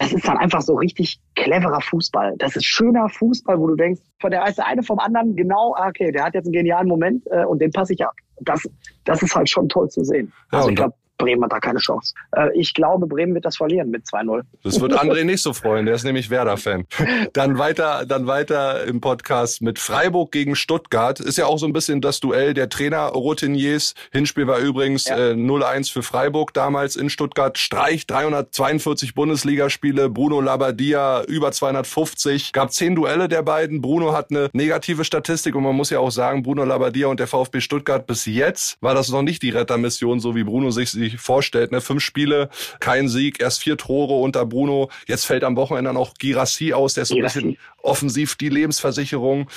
das 0.00 0.14
ist 0.14 0.26
dann 0.26 0.38
einfach 0.38 0.62
so 0.62 0.76
richtig 0.76 1.20
cleverer 1.36 1.80
Fußball. 1.82 2.34
Das 2.38 2.56
ist 2.56 2.64
schöner 2.64 3.06
Fußball, 3.10 3.60
wo 3.60 3.66
du 3.66 3.76
denkst, 3.76 4.00
von 4.18 4.30
der 4.30 4.42
eine 4.42 4.82
vom 4.82 4.98
anderen 4.98 5.36
genau, 5.36 5.74
ah, 5.76 5.88
okay, 5.88 6.10
der 6.10 6.24
hat 6.24 6.34
jetzt 6.34 6.46
einen 6.46 6.54
genialen 6.54 6.88
Moment 6.88 7.22
äh, 7.30 7.44
und 7.44 7.60
den 7.60 7.70
passe 7.70 7.92
ich 7.92 8.02
ab. 8.02 8.14
Das, 8.40 8.66
das 9.04 9.22
ist 9.22 9.36
halt 9.36 9.50
schon 9.50 9.68
toll 9.68 9.90
zu 9.90 10.02
sehen. 10.02 10.32
Ja, 10.52 10.58
also 10.58 10.70
ich 10.70 10.76
glaube, 10.76 10.94
Bremen 11.20 11.44
hat 11.44 11.52
da 11.52 11.60
keine 11.60 11.78
Chance. 11.78 12.14
Äh, 12.32 12.58
ich 12.58 12.74
glaube, 12.74 13.06
Bremen 13.06 13.34
wird 13.34 13.44
das 13.44 13.56
verlieren 13.56 13.90
mit 13.90 14.04
2-0. 14.06 14.42
Das 14.64 14.80
wird 14.80 14.92
André 14.94 15.24
nicht 15.24 15.42
so 15.42 15.52
freuen, 15.52 15.86
der 15.86 15.94
ist 15.94 16.04
nämlich 16.04 16.30
Werder-Fan. 16.30 16.86
Dann 17.32 17.58
weiter, 17.58 18.04
dann 18.06 18.26
weiter 18.26 18.84
im 18.84 19.00
Podcast 19.00 19.62
mit 19.62 19.78
Freiburg 19.78 20.32
gegen 20.32 20.56
Stuttgart. 20.56 21.20
Ist 21.20 21.38
ja 21.38 21.46
auch 21.46 21.58
so 21.58 21.66
ein 21.66 21.72
bisschen 21.72 22.00
das 22.00 22.20
Duell 22.20 22.54
der 22.54 22.68
Trainer-Routiniers. 22.68 23.94
Hinspiel 24.12 24.46
war 24.46 24.58
übrigens 24.58 25.06
ja. 25.06 25.30
äh, 25.30 25.32
0-1 25.32 25.92
für 25.92 26.02
Freiburg 26.02 26.54
damals 26.54 26.96
in 26.96 27.10
Stuttgart. 27.10 27.58
Streich 27.58 28.06
342 28.06 29.14
Bundesligaspiele, 29.14 30.08
Bruno 30.08 30.40
Labbadia 30.40 31.22
über 31.24 31.52
250. 31.52 32.52
Gab 32.52 32.72
zehn 32.72 32.94
Duelle 32.94 33.28
der 33.28 33.42
beiden. 33.42 33.80
Bruno 33.80 34.12
hat 34.12 34.30
eine 34.30 34.48
negative 34.52 35.04
Statistik 35.04 35.54
und 35.54 35.62
man 35.62 35.76
muss 35.76 35.90
ja 35.90 36.00
auch 36.00 36.10
sagen, 36.10 36.42
Bruno 36.42 36.64
Labbadia 36.64 37.08
und 37.08 37.20
der 37.20 37.26
VfB 37.26 37.60
Stuttgart 37.60 38.06
bis 38.06 38.26
jetzt 38.26 38.76
war 38.80 38.94
das 38.94 39.10
noch 39.10 39.22
nicht 39.22 39.42
die 39.42 39.50
Rettermission, 39.50 40.20
so 40.20 40.34
wie 40.34 40.44
Bruno 40.44 40.70
sich 40.70 41.09
sie 41.10 41.16
vorstellt. 41.16 41.72
Ne? 41.72 41.80
Fünf 41.80 42.02
Spiele, 42.02 42.48
kein 42.80 43.08
Sieg, 43.08 43.40
erst 43.40 43.62
vier 43.62 43.76
Tore 43.76 44.14
unter 44.14 44.46
Bruno. 44.46 44.90
Jetzt 45.06 45.26
fällt 45.26 45.44
am 45.44 45.56
Wochenende 45.56 45.92
noch 45.92 46.14
Girassi 46.14 46.72
aus, 46.72 46.94
der 46.94 47.02
ist 47.02 47.08
so 47.08 47.16
ein 47.16 47.22
bisschen 47.22 47.56
offensiv 47.82 48.36
die 48.36 48.48
Lebensversicherung. 48.48 49.48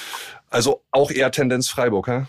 Also 0.50 0.81
auch 0.91 1.11
eher 1.11 1.31
Tendenz 1.31 1.69
Freiburg, 1.69 2.07
hä? 2.07 2.23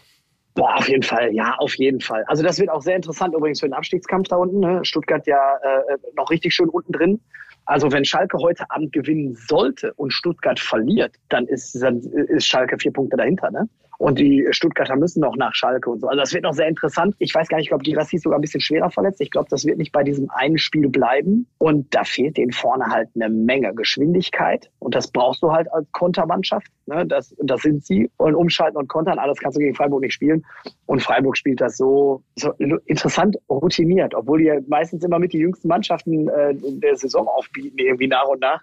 Boah, 0.54 0.76
auf 0.76 0.88
jeden 0.88 1.02
Fall, 1.02 1.34
ja, 1.34 1.56
auf 1.58 1.74
jeden 1.76 2.00
Fall. 2.00 2.24
Also 2.28 2.44
das 2.44 2.60
wird 2.60 2.70
auch 2.70 2.80
sehr 2.80 2.94
interessant 2.94 3.34
übrigens 3.34 3.58
für 3.58 3.66
den 3.66 3.74
Abstiegskampf 3.74 4.28
da 4.28 4.36
unten. 4.36 4.60
Ne? 4.60 4.84
Stuttgart 4.84 5.26
ja 5.26 5.56
äh, 5.62 5.96
noch 6.16 6.30
richtig 6.30 6.54
schön 6.54 6.68
unten 6.68 6.92
drin. 6.92 7.20
Also 7.66 7.90
wenn 7.90 8.04
Schalke 8.04 8.38
heute 8.38 8.64
Abend 8.70 8.92
gewinnen 8.92 9.34
sollte 9.34 9.92
und 9.94 10.12
Stuttgart 10.12 10.60
verliert, 10.60 11.16
dann 11.28 11.46
ist, 11.46 11.74
dann 11.82 12.00
ist 12.00 12.46
Schalke 12.46 12.78
vier 12.78 12.92
Punkte 12.92 13.16
dahinter. 13.16 13.50
Ne? 13.50 13.68
Und 13.98 14.18
die 14.18 14.46
Stuttgarter 14.50 14.96
müssen 14.96 15.20
noch 15.20 15.36
nach 15.36 15.54
Schalke 15.54 15.90
und 15.90 16.00
so. 16.00 16.08
Also 16.08 16.20
das 16.20 16.32
wird 16.32 16.44
noch 16.44 16.52
sehr 16.52 16.68
interessant. 16.68 17.14
Ich 17.18 17.34
weiß 17.34 17.48
gar 17.48 17.58
nicht, 17.58 17.66
ich 17.66 17.70
glaube, 17.70 17.84
Girassi 17.84 18.16
ist 18.16 18.22
sogar 18.22 18.38
ein 18.38 18.42
bisschen 18.42 18.60
schwerer 18.60 18.90
verletzt. 18.90 19.20
Ich 19.20 19.30
glaube, 19.30 19.48
das 19.50 19.64
wird 19.64 19.78
nicht 19.78 19.92
bei 19.92 20.02
diesem 20.02 20.30
einen 20.30 20.58
Spiel 20.58 20.88
bleiben. 20.88 21.46
Und 21.58 21.94
da 21.94 22.04
fehlt 22.04 22.36
denen 22.36 22.52
vorne 22.52 22.86
halt 22.86 23.08
eine 23.14 23.28
Menge 23.28 23.74
Geschwindigkeit. 23.74 24.70
Und 24.78 24.94
das 24.94 25.10
brauchst 25.10 25.42
du 25.42 25.52
halt 25.52 25.72
als 25.72 25.90
Kontermannschaft. 25.92 26.66
Ne? 26.86 27.06
Das, 27.06 27.34
das 27.42 27.62
sind 27.62 27.84
sie. 27.84 28.10
Und 28.16 28.34
umschalten 28.34 28.76
und 28.76 28.88
kontern, 28.88 29.18
alles 29.18 29.38
kannst 29.38 29.56
du 29.56 29.60
gegen 29.60 29.74
Freiburg 29.74 30.02
nicht 30.02 30.14
spielen. 30.14 30.44
Und 30.86 31.02
Freiburg 31.02 31.36
spielt 31.36 31.60
das 31.60 31.76
so, 31.76 32.22
so 32.36 32.52
interessant 32.86 33.36
routiniert, 33.48 34.14
obwohl 34.14 34.38
die 34.38 34.46
ja 34.46 34.56
meistens 34.68 35.04
immer 35.04 35.18
mit 35.18 35.32
die 35.32 35.38
jüngsten 35.38 35.68
Mannschaften 35.68 36.28
äh, 36.28 36.54
der 36.54 36.96
Saison 36.96 37.26
aufbieten, 37.26 37.78
irgendwie 37.78 38.08
nach 38.08 38.26
und 38.26 38.40
nach 38.40 38.62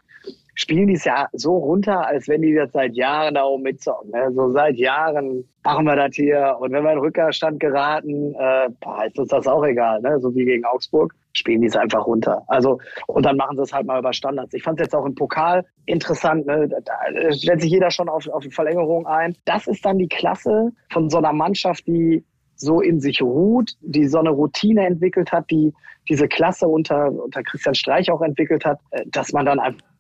spielen 0.61 0.87
die 0.87 0.93
es 0.93 1.05
ja 1.05 1.27
so 1.33 1.57
runter, 1.57 2.05
als 2.05 2.27
wenn 2.27 2.43
die 2.43 2.53
das 2.53 2.71
seit 2.71 2.93
Jahren 2.93 3.33
da 3.33 3.43
oben 3.45 3.63
mitzocken. 3.63 4.11
Ne? 4.11 4.31
So 4.31 4.51
seit 4.51 4.77
Jahren 4.77 5.43
machen 5.63 5.85
wir 5.85 5.95
das 5.95 6.15
hier. 6.15 6.55
Und 6.59 6.71
wenn 6.71 6.83
wir 6.83 6.93
in 6.93 6.99
Rückerstand 6.99 7.59
geraten, 7.59 8.35
äh, 8.35 8.69
boah, 8.79 9.03
ist 9.05 9.17
uns 9.17 9.29
das 9.29 9.47
auch 9.47 9.65
egal, 9.65 10.01
ne? 10.01 10.19
so 10.19 10.33
wie 10.35 10.45
gegen 10.45 10.63
Augsburg, 10.65 11.15
spielen 11.33 11.61
die 11.61 11.67
es 11.67 11.75
einfach 11.75 12.05
runter. 12.05 12.43
Also, 12.47 12.77
und 13.07 13.25
dann 13.25 13.37
machen 13.37 13.57
sie 13.57 13.63
es 13.63 13.73
halt 13.73 13.87
mal 13.87 13.99
über 13.99 14.13
Standards. 14.13 14.53
Ich 14.53 14.61
fand 14.61 14.79
es 14.79 14.85
jetzt 14.85 14.95
auch 14.95 15.05
im 15.05 15.15
Pokal 15.15 15.65
interessant, 15.87 16.45
ne? 16.45 16.69
da 16.69 17.31
stellt 17.31 17.61
sich 17.61 17.71
jeder 17.71 17.89
schon 17.89 18.07
auf, 18.07 18.27
auf 18.27 18.43
die 18.43 18.51
Verlängerung 18.51 19.07
ein. 19.07 19.35
Das 19.45 19.65
ist 19.65 19.83
dann 19.83 19.97
die 19.97 20.09
Klasse 20.09 20.71
von 20.91 21.09
so 21.09 21.17
einer 21.17 21.33
Mannschaft, 21.33 21.87
die 21.87 22.23
so 22.55 22.81
in 22.81 22.99
sich 22.99 23.19
ruht, 23.23 23.71
die 23.81 24.05
so 24.05 24.19
eine 24.19 24.29
Routine 24.29 24.85
entwickelt 24.85 25.31
hat, 25.31 25.49
die 25.49 25.73
diese 26.07 26.27
Klasse 26.27 26.67
unter, 26.67 27.11
unter 27.11 27.41
Christian 27.41 27.73
Streich 27.73 28.11
auch 28.11 28.21
entwickelt 28.21 28.63
hat, 28.63 28.79
äh, 28.91 29.03
dass 29.07 29.33
man 29.33 29.47
dann 29.47 29.59
einfach 29.59 29.90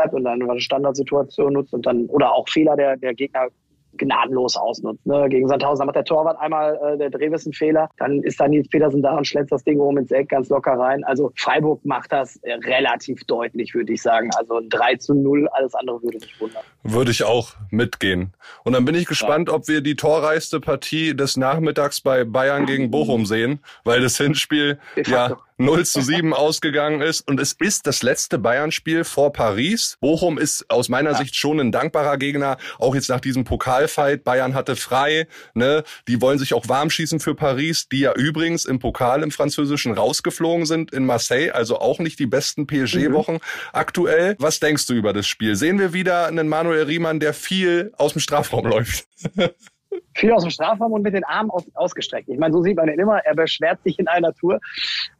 bleibt 0.00 0.14
und 0.14 0.24
dann 0.24 0.42
eine 0.42 0.60
Standardsituation 0.60 1.52
nutzt 1.52 1.74
und 1.74 1.86
dann 1.86 2.06
oder 2.06 2.32
auch 2.32 2.48
Fehler 2.48 2.76
der, 2.76 2.96
der 2.96 3.14
Gegner 3.14 3.48
gnadenlos 3.96 4.56
ausnutzt. 4.56 5.04
Ne? 5.04 5.28
Gegen 5.28 5.48
Sandhausen 5.48 5.84
macht 5.84 5.96
der 5.96 6.04
Torwart 6.04 6.38
einmal 6.40 6.78
äh, 6.82 6.96
der 6.96 7.10
Drehwiss 7.10 7.44
einen 7.44 7.52
Fehler, 7.52 7.90
dann 7.98 8.22
ist 8.22 8.40
da 8.40 8.46
Nils 8.46 8.68
Petersen 8.68 9.02
da 9.02 9.16
und 9.16 9.26
schlägt 9.26 9.50
das 9.50 9.64
Ding 9.64 9.80
oben 9.80 9.98
ins 9.98 10.12
Eck 10.12 10.28
ganz 10.28 10.48
locker 10.48 10.72
rein. 10.72 11.02
Also 11.04 11.32
Freiburg 11.36 11.84
macht 11.84 12.12
das 12.12 12.36
äh, 12.36 12.52
relativ 12.52 13.24
deutlich, 13.24 13.74
würde 13.74 13.92
ich 13.92 14.00
sagen. 14.00 14.30
Also 14.38 14.58
ein 14.58 14.68
3 14.68 14.94
zu 14.96 15.14
0, 15.14 15.48
alles 15.52 15.74
andere 15.74 16.00
würde 16.02 16.18
mich 16.18 16.40
wundern. 16.40 16.62
Würde 16.84 17.10
ich 17.10 17.24
auch 17.24 17.50
mitgehen. 17.70 18.32
Und 18.64 18.74
dann 18.74 18.84
bin 18.84 18.94
ich 18.94 19.06
gespannt, 19.06 19.48
ja. 19.48 19.54
ob 19.54 19.66
wir 19.66 19.80
die 19.80 19.96
torreichste 19.96 20.60
Partie 20.60 21.14
des 21.14 21.36
Nachmittags 21.36 22.00
bei 22.00 22.24
Bayern 22.24 22.66
gegen 22.66 22.92
Bochum 22.92 23.26
sehen, 23.26 23.58
weil 23.84 24.00
das 24.00 24.16
Hinspiel 24.16 24.78
ja 25.04 25.36
0 25.60 25.84
zu 25.84 26.00
7 26.00 26.32
ausgegangen 26.34 27.00
ist. 27.02 27.26
Und 27.28 27.38
es 27.38 27.52
ist 27.52 27.86
das 27.86 28.02
letzte 28.02 28.38
Bayern-Spiel 28.38 29.04
vor 29.04 29.32
Paris. 29.32 29.96
Bochum 30.00 30.38
ist 30.38 30.70
aus 30.70 30.88
meiner 30.88 31.12
ja. 31.12 31.18
Sicht 31.18 31.36
schon 31.36 31.60
ein 31.60 31.70
dankbarer 31.70 32.16
Gegner, 32.16 32.56
auch 32.78 32.94
jetzt 32.94 33.08
nach 33.08 33.20
diesem 33.20 33.44
Pokalfight. 33.44 34.24
Bayern 34.24 34.54
hatte 34.54 34.76
frei. 34.76 35.26
Ne? 35.54 35.84
Die 36.08 36.20
wollen 36.20 36.38
sich 36.38 36.54
auch 36.54 36.68
warm 36.68 36.90
schießen 36.90 37.20
für 37.20 37.34
Paris, 37.34 37.88
die 37.88 38.00
ja 38.00 38.14
übrigens 38.14 38.64
im 38.64 38.78
Pokal 38.78 39.22
im 39.22 39.30
Französischen 39.30 39.92
rausgeflogen 39.92 40.66
sind 40.66 40.92
in 40.92 41.04
Marseille. 41.04 41.50
Also 41.50 41.78
auch 41.78 41.98
nicht 41.98 42.18
die 42.18 42.26
besten 42.26 42.66
PSG-Wochen 42.66 43.34
mhm. 43.34 43.40
aktuell. 43.72 44.36
Was 44.38 44.60
denkst 44.60 44.86
du 44.86 44.94
über 44.94 45.12
das 45.12 45.26
Spiel? 45.26 45.56
Sehen 45.56 45.78
wir 45.78 45.92
wieder 45.92 46.26
einen 46.26 46.48
Manuel 46.48 46.84
Riemann, 46.84 47.20
der 47.20 47.34
viel 47.34 47.92
aus 47.98 48.12
dem 48.14 48.20
Strafraum 48.20 48.66
läuft? 48.66 49.06
viel 50.14 50.32
aus 50.32 50.42
dem 50.42 50.50
Strafraum 50.50 50.92
und 50.92 51.02
mit 51.02 51.14
den 51.14 51.24
Armen 51.24 51.50
aus, 51.50 51.64
ausgestreckt. 51.74 52.28
Ich 52.28 52.38
meine, 52.38 52.52
so 52.52 52.62
sieht 52.62 52.76
man 52.76 52.88
ihn 52.88 52.98
immer. 52.98 53.18
Er 53.18 53.34
beschwert 53.34 53.82
sich 53.82 53.98
in 53.98 54.08
einer 54.08 54.32
Tour. 54.34 54.60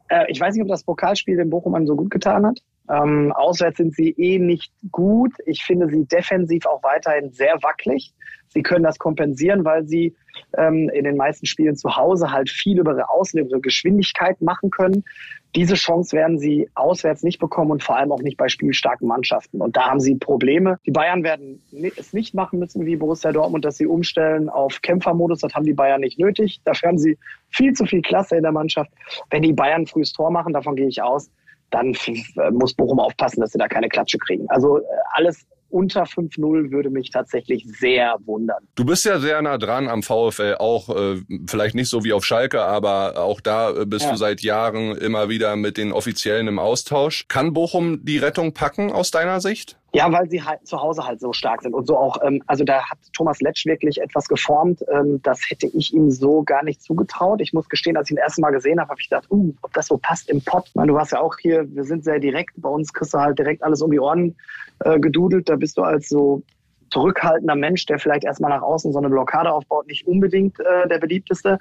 Äh, 0.09 0.25
ich 0.29 0.39
weiß 0.39 0.53
nicht, 0.53 0.63
ob 0.63 0.69
das 0.69 0.83
Pokalspiel 0.83 1.37
den 1.37 1.49
Bochum 1.49 1.85
so 1.85 1.95
gut 1.95 2.11
getan 2.11 2.45
hat. 2.45 2.59
Ähm, 2.89 3.31
auswärts 3.31 3.77
sind 3.77 3.95
sie 3.95 4.09
eh 4.17 4.39
nicht 4.39 4.73
gut. 4.91 5.33
Ich 5.45 5.63
finde 5.63 5.87
sie 5.87 6.05
defensiv 6.05 6.65
auch 6.65 6.83
weiterhin 6.83 7.31
sehr 7.31 7.55
wackelig. 7.61 8.13
Sie 8.53 8.63
können 8.63 8.83
das 8.83 8.99
kompensieren, 8.99 9.63
weil 9.63 9.87
sie 9.87 10.13
ähm, 10.57 10.89
in 10.93 11.05
den 11.05 11.15
meisten 11.15 11.45
Spielen 11.45 11.75
zu 11.75 11.95
Hause 11.95 12.31
halt 12.31 12.49
viel 12.49 12.79
über 12.79 12.91
ihre 12.91 13.09
Außen, 13.09 13.39
über 13.39 13.49
ihre 13.49 13.61
Geschwindigkeit 13.61 14.41
machen 14.41 14.69
können. 14.71 15.05
Diese 15.55 15.75
Chance 15.75 16.15
werden 16.15 16.37
sie 16.37 16.69
auswärts 16.75 17.23
nicht 17.23 17.39
bekommen 17.39 17.71
und 17.71 17.83
vor 17.83 17.97
allem 17.97 18.11
auch 18.11 18.21
nicht 18.21 18.37
bei 18.37 18.47
spielstarken 18.47 19.07
Mannschaften. 19.07 19.61
Und 19.61 19.75
da 19.75 19.89
haben 19.89 19.99
sie 19.99 20.15
Probleme. 20.15 20.79
Die 20.85 20.91
Bayern 20.91 21.23
werden 21.23 21.61
es 21.97 22.13
nicht 22.13 22.33
machen 22.33 22.59
müssen 22.59 22.85
wie 22.85 22.95
Borussia 22.95 23.31
Dortmund, 23.31 23.65
dass 23.65 23.77
sie 23.77 23.85
umstellen 23.85 24.49
auf 24.49 24.81
Kämpfermodus. 24.81 25.39
Das 25.39 25.53
haben 25.53 25.65
die 25.65 25.73
Bayern 25.73 26.01
nicht 26.01 26.19
nötig. 26.19 26.61
Dafür 26.63 26.89
haben 26.89 26.97
sie 26.97 27.17
viel 27.49 27.73
zu 27.73 27.85
viel 27.85 28.01
Klasse 28.01 28.37
in 28.37 28.43
der 28.43 28.53
Mannschaft. 28.53 28.91
Wenn 29.29 29.41
die 29.41 29.53
Bayern 29.53 29.87
frühes 29.87 30.13
Tor 30.13 30.31
machen, 30.31 30.53
davon 30.53 30.75
gehe 30.75 30.87
ich 30.87 31.01
aus, 31.01 31.29
dann 31.71 31.95
muss 32.51 32.73
Bochum 32.73 32.99
aufpassen, 32.99 33.41
dass 33.41 33.51
sie 33.51 33.57
da 33.57 33.67
keine 33.67 33.89
Klatsche 33.89 34.17
kriegen. 34.17 34.47
Also 34.49 34.77
äh, 34.77 34.83
alles 35.13 35.45
unter 35.71 36.03
5-0 36.03 36.71
würde 36.71 36.89
mich 36.89 37.09
tatsächlich 37.09 37.65
sehr 37.65 38.17
wundern. 38.25 38.63
Du 38.75 38.85
bist 38.85 39.05
ja 39.05 39.19
sehr 39.19 39.41
nah 39.41 39.57
dran 39.57 39.87
am 39.87 40.03
VfL, 40.03 40.55
auch 40.59 40.89
äh, 40.89 41.21
vielleicht 41.47 41.75
nicht 41.75 41.89
so 41.89 42.03
wie 42.03 42.13
auf 42.13 42.25
Schalke, 42.25 42.61
aber 42.61 43.17
auch 43.17 43.41
da 43.41 43.71
äh, 43.71 43.85
bist 43.85 44.05
ja. 44.05 44.11
du 44.11 44.17
seit 44.17 44.41
Jahren 44.41 44.95
immer 44.97 45.29
wieder 45.29 45.55
mit 45.55 45.77
den 45.77 45.91
Offiziellen 45.91 46.47
im 46.47 46.59
Austausch. 46.59 47.27
Kann 47.27 47.53
Bochum 47.53 48.03
die 48.03 48.17
Rettung 48.17 48.53
packen 48.53 48.91
aus 48.91 49.11
deiner 49.11 49.41
Sicht? 49.41 49.77
Ja, 49.93 50.09
weil 50.11 50.29
sie 50.29 50.41
halt 50.41 50.65
zu 50.65 50.81
Hause 50.81 51.05
halt 51.05 51.19
so 51.19 51.33
stark 51.33 51.63
sind 51.63 51.73
und 51.73 51.85
so 51.85 51.97
auch, 51.97 52.17
ähm, 52.23 52.41
also 52.47 52.63
da 52.63 52.89
hat 52.89 52.97
Thomas 53.11 53.41
Letsch 53.41 53.65
wirklich 53.65 54.01
etwas 54.01 54.29
geformt, 54.29 54.85
ähm, 54.89 55.21
das 55.21 55.41
hätte 55.49 55.67
ich 55.67 55.93
ihm 55.93 56.09
so 56.11 56.43
gar 56.43 56.63
nicht 56.63 56.81
zugetraut. 56.81 57.41
Ich 57.41 57.51
muss 57.51 57.67
gestehen, 57.67 57.97
als 57.97 58.07
ich 58.07 58.11
ihn 58.11 58.15
das 58.15 58.27
erste 58.27 58.41
Mal 58.41 58.51
gesehen 58.51 58.79
habe, 58.79 58.89
habe 58.89 59.01
ich 59.01 59.09
gedacht, 59.09 59.29
uh, 59.29 59.53
ob 59.61 59.73
das 59.73 59.87
so 59.87 59.97
passt 59.97 60.29
im 60.29 60.41
Pott. 60.41 60.67
Ich 60.69 60.75
meine, 60.75 60.87
du 60.87 60.93
warst 60.93 61.11
ja 61.11 61.19
auch 61.19 61.35
hier, 61.37 61.65
wir 61.75 61.83
sind 61.83 62.05
sehr 62.05 62.19
direkt, 62.19 62.53
bei 62.55 62.69
uns 62.69 62.93
kriegst 62.93 63.13
du 63.13 63.17
halt 63.17 63.37
direkt 63.37 63.63
alles 63.63 63.81
um 63.81 63.91
die 63.91 63.99
Ohren 63.99 64.37
äh, 64.79 64.97
gedudelt, 64.97 65.49
da 65.49 65.57
bist 65.57 65.77
du 65.77 65.81
als 65.81 66.07
so 66.07 66.41
zurückhaltender 66.91 67.55
Mensch, 67.55 67.85
der 67.85 67.99
vielleicht 67.99 68.23
erstmal 68.23 68.51
nach 68.51 68.61
außen 68.61 68.93
so 68.93 68.99
eine 68.99 69.09
Blockade 69.09 69.51
aufbaut, 69.51 69.87
nicht 69.87 70.07
unbedingt 70.07 70.59
äh, 70.59 70.87
der 70.87 70.99
beliebteste. 70.99 71.59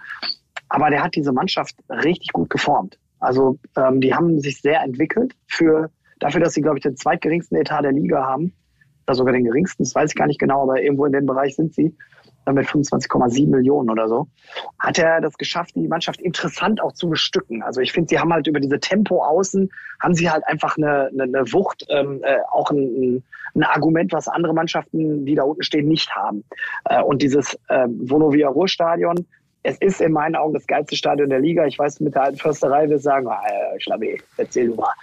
Aber 0.68 0.90
der 0.90 1.02
hat 1.02 1.16
diese 1.16 1.32
Mannschaft 1.32 1.74
richtig 1.88 2.32
gut 2.32 2.50
geformt. 2.50 2.98
Also 3.18 3.58
ähm, 3.76 4.00
die 4.00 4.14
haben 4.14 4.40
sich 4.40 4.60
sehr 4.60 4.82
entwickelt 4.82 5.34
für 5.46 5.90
Dafür, 6.20 6.40
dass 6.40 6.54
sie, 6.54 6.62
glaube 6.62 6.78
ich, 6.78 6.82
den 6.82 6.96
zweitgeringsten 6.96 7.58
Etat 7.58 7.82
der 7.82 7.92
Liga 7.92 8.24
haben, 8.24 8.52
oder 9.06 9.16
sogar 9.16 9.32
den 9.32 9.44
geringsten, 9.44 9.82
das 9.82 9.94
weiß 9.94 10.10
ich 10.10 10.16
gar 10.16 10.26
nicht 10.26 10.38
genau, 10.38 10.62
aber 10.62 10.80
irgendwo 10.80 11.04
in 11.06 11.12
dem 11.12 11.26
Bereich 11.26 11.56
sind 11.56 11.74
sie, 11.74 11.94
mit 12.52 12.66
25,7 12.66 13.48
Millionen 13.48 13.90
oder 13.90 14.08
so, 14.08 14.26
hat 14.78 14.98
er 14.98 15.20
das 15.20 15.36
geschafft, 15.36 15.74
die 15.74 15.88
Mannschaft 15.88 16.20
interessant 16.20 16.80
auch 16.80 16.92
zu 16.92 17.08
bestücken. 17.08 17.62
Also 17.62 17.80
ich 17.80 17.92
finde, 17.92 18.08
sie 18.08 18.18
haben 18.18 18.32
halt 18.32 18.46
über 18.46 18.60
diese 18.60 18.80
Tempo 18.80 19.22
außen, 19.22 19.70
haben 20.02 20.14
sie 20.14 20.30
halt 20.30 20.46
einfach 20.46 20.76
eine, 20.76 21.08
eine, 21.08 21.24
eine 21.24 21.52
Wucht, 21.52 21.84
ähm, 21.88 22.20
äh, 22.22 22.38
auch 22.50 22.70
ein, 22.70 23.22
ein 23.54 23.62
Argument, 23.64 24.12
was 24.12 24.28
andere 24.28 24.54
Mannschaften, 24.54 25.24
die 25.24 25.34
da 25.34 25.42
unten 25.42 25.62
stehen, 25.62 25.88
nicht 25.88 26.14
haben. 26.14 26.44
Äh, 26.86 27.02
und 27.02 27.22
dieses 27.22 27.54
äh, 27.68 27.86
Vonovia 27.88 28.48
Ruhrstadion, 28.48 29.26
es 29.62 29.76
ist 29.78 30.00
in 30.00 30.12
meinen 30.12 30.36
Augen 30.36 30.54
das 30.54 30.66
geilste 30.66 30.96
Stadion 30.96 31.28
der 31.28 31.40
Liga. 31.40 31.66
Ich 31.66 31.78
weiß, 31.78 32.00
mit 32.00 32.14
der 32.14 32.22
alten 32.22 32.38
Försterei 32.38 32.88
wir 32.88 32.98
sagen, 32.98 33.28
ah, 33.28 33.42
Schlamme, 33.78 34.16
erzähl 34.38 34.68
du 34.68 34.76
mal. 34.76 34.94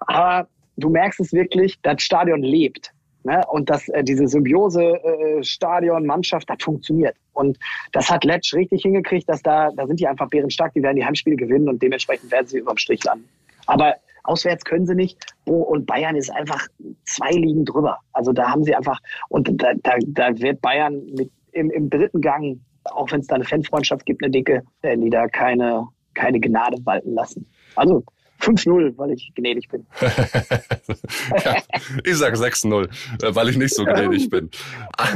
Aber 0.00 0.46
du 0.76 0.90
merkst 0.90 1.20
es 1.20 1.32
wirklich, 1.32 1.78
das 1.82 2.02
Stadion 2.02 2.42
lebt. 2.42 2.92
Ne? 3.24 3.42
Und 3.48 3.70
dass 3.70 3.88
äh, 3.88 4.04
diese 4.04 4.28
Symbiose 4.28 4.82
äh, 4.82 5.42
Stadion, 5.42 6.04
Mannschaft, 6.04 6.48
das 6.50 6.62
funktioniert. 6.62 7.16
Und 7.32 7.58
das 7.92 8.10
hat 8.10 8.24
Letsch 8.24 8.52
richtig 8.54 8.82
hingekriegt, 8.82 9.28
dass 9.28 9.42
da, 9.42 9.70
da 9.74 9.86
sind 9.86 9.98
die 9.98 10.06
einfach 10.06 10.28
bärenstark, 10.28 10.74
die 10.74 10.82
werden 10.82 10.96
die 10.96 11.04
Heimspiele 11.04 11.36
gewinnen 11.36 11.68
und 11.68 11.82
dementsprechend 11.82 12.30
werden 12.30 12.46
sie 12.46 12.58
überm 12.58 12.76
Strich 12.76 13.02
landen. 13.04 13.26
Aber 13.66 13.94
auswärts 14.24 14.64
können 14.64 14.86
sie 14.86 14.94
nicht. 14.94 15.18
Oh, 15.46 15.62
und 15.62 15.86
Bayern 15.86 16.16
ist 16.16 16.30
einfach 16.30 16.66
zwei 17.04 17.30
Ligen 17.30 17.64
drüber. 17.64 17.98
Also 18.12 18.32
da 18.32 18.50
haben 18.50 18.62
sie 18.62 18.74
einfach, 18.74 19.00
und 19.30 19.50
da, 19.62 19.72
da, 19.82 19.94
da 20.06 20.38
wird 20.38 20.60
Bayern 20.60 21.02
mit 21.16 21.30
im, 21.52 21.70
im 21.70 21.88
dritten 21.88 22.20
Gang, 22.20 22.60
auch 22.84 23.10
wenn 23.10 23.20
es 23.20 23.26
da 23.26 23.36
eine 23.36 23.44
Fanfreundschaft 23.44 24.04
gibt, 24.04 24.22
eine 24.22 24.30
dicke, 24.30 24.62
werden 24.82 25.00
die 25.00 25.10
da 25.10 25.28
keine, 25.28 25.88
keine 26.12 26.40
Gnade 26.40 26.76
walten 26.84 27.14
lassen. 27.14 27.46
Also 27.76 28.04
5-0, 28.44 28.96
weil 28.98 29.10
ich 29.12 29.32
gnädig 29.34 29.68
bin. 29.68 29.86
ja, 31.44 31.56
ich 32.04 32.16
sage 32.16 32.36
6-0, 32.36 32.84
äh, 33.22 33.34
weil 33.34 33.48
ich 33.48 33.56
nicht 33.56 33.74
so 33.74 33.84
gnädig 33.84 34.28
bin. 34.28 34.50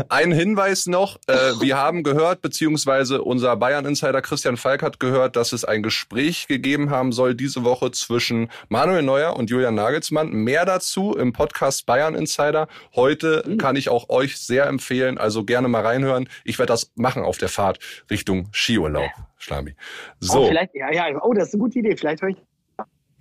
Ein 0.09 0.33
Hinweis 0.33 0.87
noch, 0.87 1.17
äh, 1.27 1.33
wir 1.61 1.77
haben 1.77 2.03
gehört, 2.03 2.41
beziehungsweise 2.41 3.23
unser 3.23 3.57
Bayern-Insider 3.57 4.23
Christian 4.23 4.57
Falk 4.57 4.83
hat 4.83 4.99
gehört, 5.01 5.37
dass 5.37 5.53
es 5.53 5.65
ein 5.65 5.83
Gespräch 5.83 6.49
gegeben 6.49 6.91
haben 6.91 7.13
soll 7.13 7.35
diese 7.35 7.65
Woche 7.65 7.91
zwischen 7.91 8.49
Manuel 8.69 9.03
Neuer 9.03 9.37
und 9.37 9.51
Julian 9.51 9.75
Nagelsmann. 9.75 10.31
Mehr 10.31 10.65
dazu 10.65 11.15
im 11.15 11.33
Podcast 11.33 11.87
Bayern 11.87 12.15
Insider. 12.15 12.69
Heute 12.95 13.45
mhm. 13.47 13.59
kann 13.59 13.77
ich 13.77 13.89
auch 13.89 14.09
euch 14.09 14.39
sehr 14.39 14.67
empfehlen, 14.67 15.19
also 15.19 15.45
gerne 15.45 15.69
mal 15.69 15.85
reinhören. 15.85 16.29
Ich 16.45 16.59
werde 16.59 16.73
das 16.73 16.91
machen 16.95 17.23
auf 17.23 17.39
der 17.39 17.49
Fahrt 17.49 17.79
Richtung 18.11 18.49
Skiurlaub. 18.53 19.11
Schlami. 19.39 19.75
So. 20.19 20.43
Oh, 20.43 20.49
vielleicht, 20.49 20.75
ja, 20.75 20.93
ja, 20.93 21.23
oh, 21.23 21.33
das 21.33 21.49
ist 21.49 21.55
eine 21.55 21.63
gute 21.63 21.79
Idee. 21.79 21.97
Vielleicht 21.97 22.23
höre 22.23 22.31
ich 22.31 22.37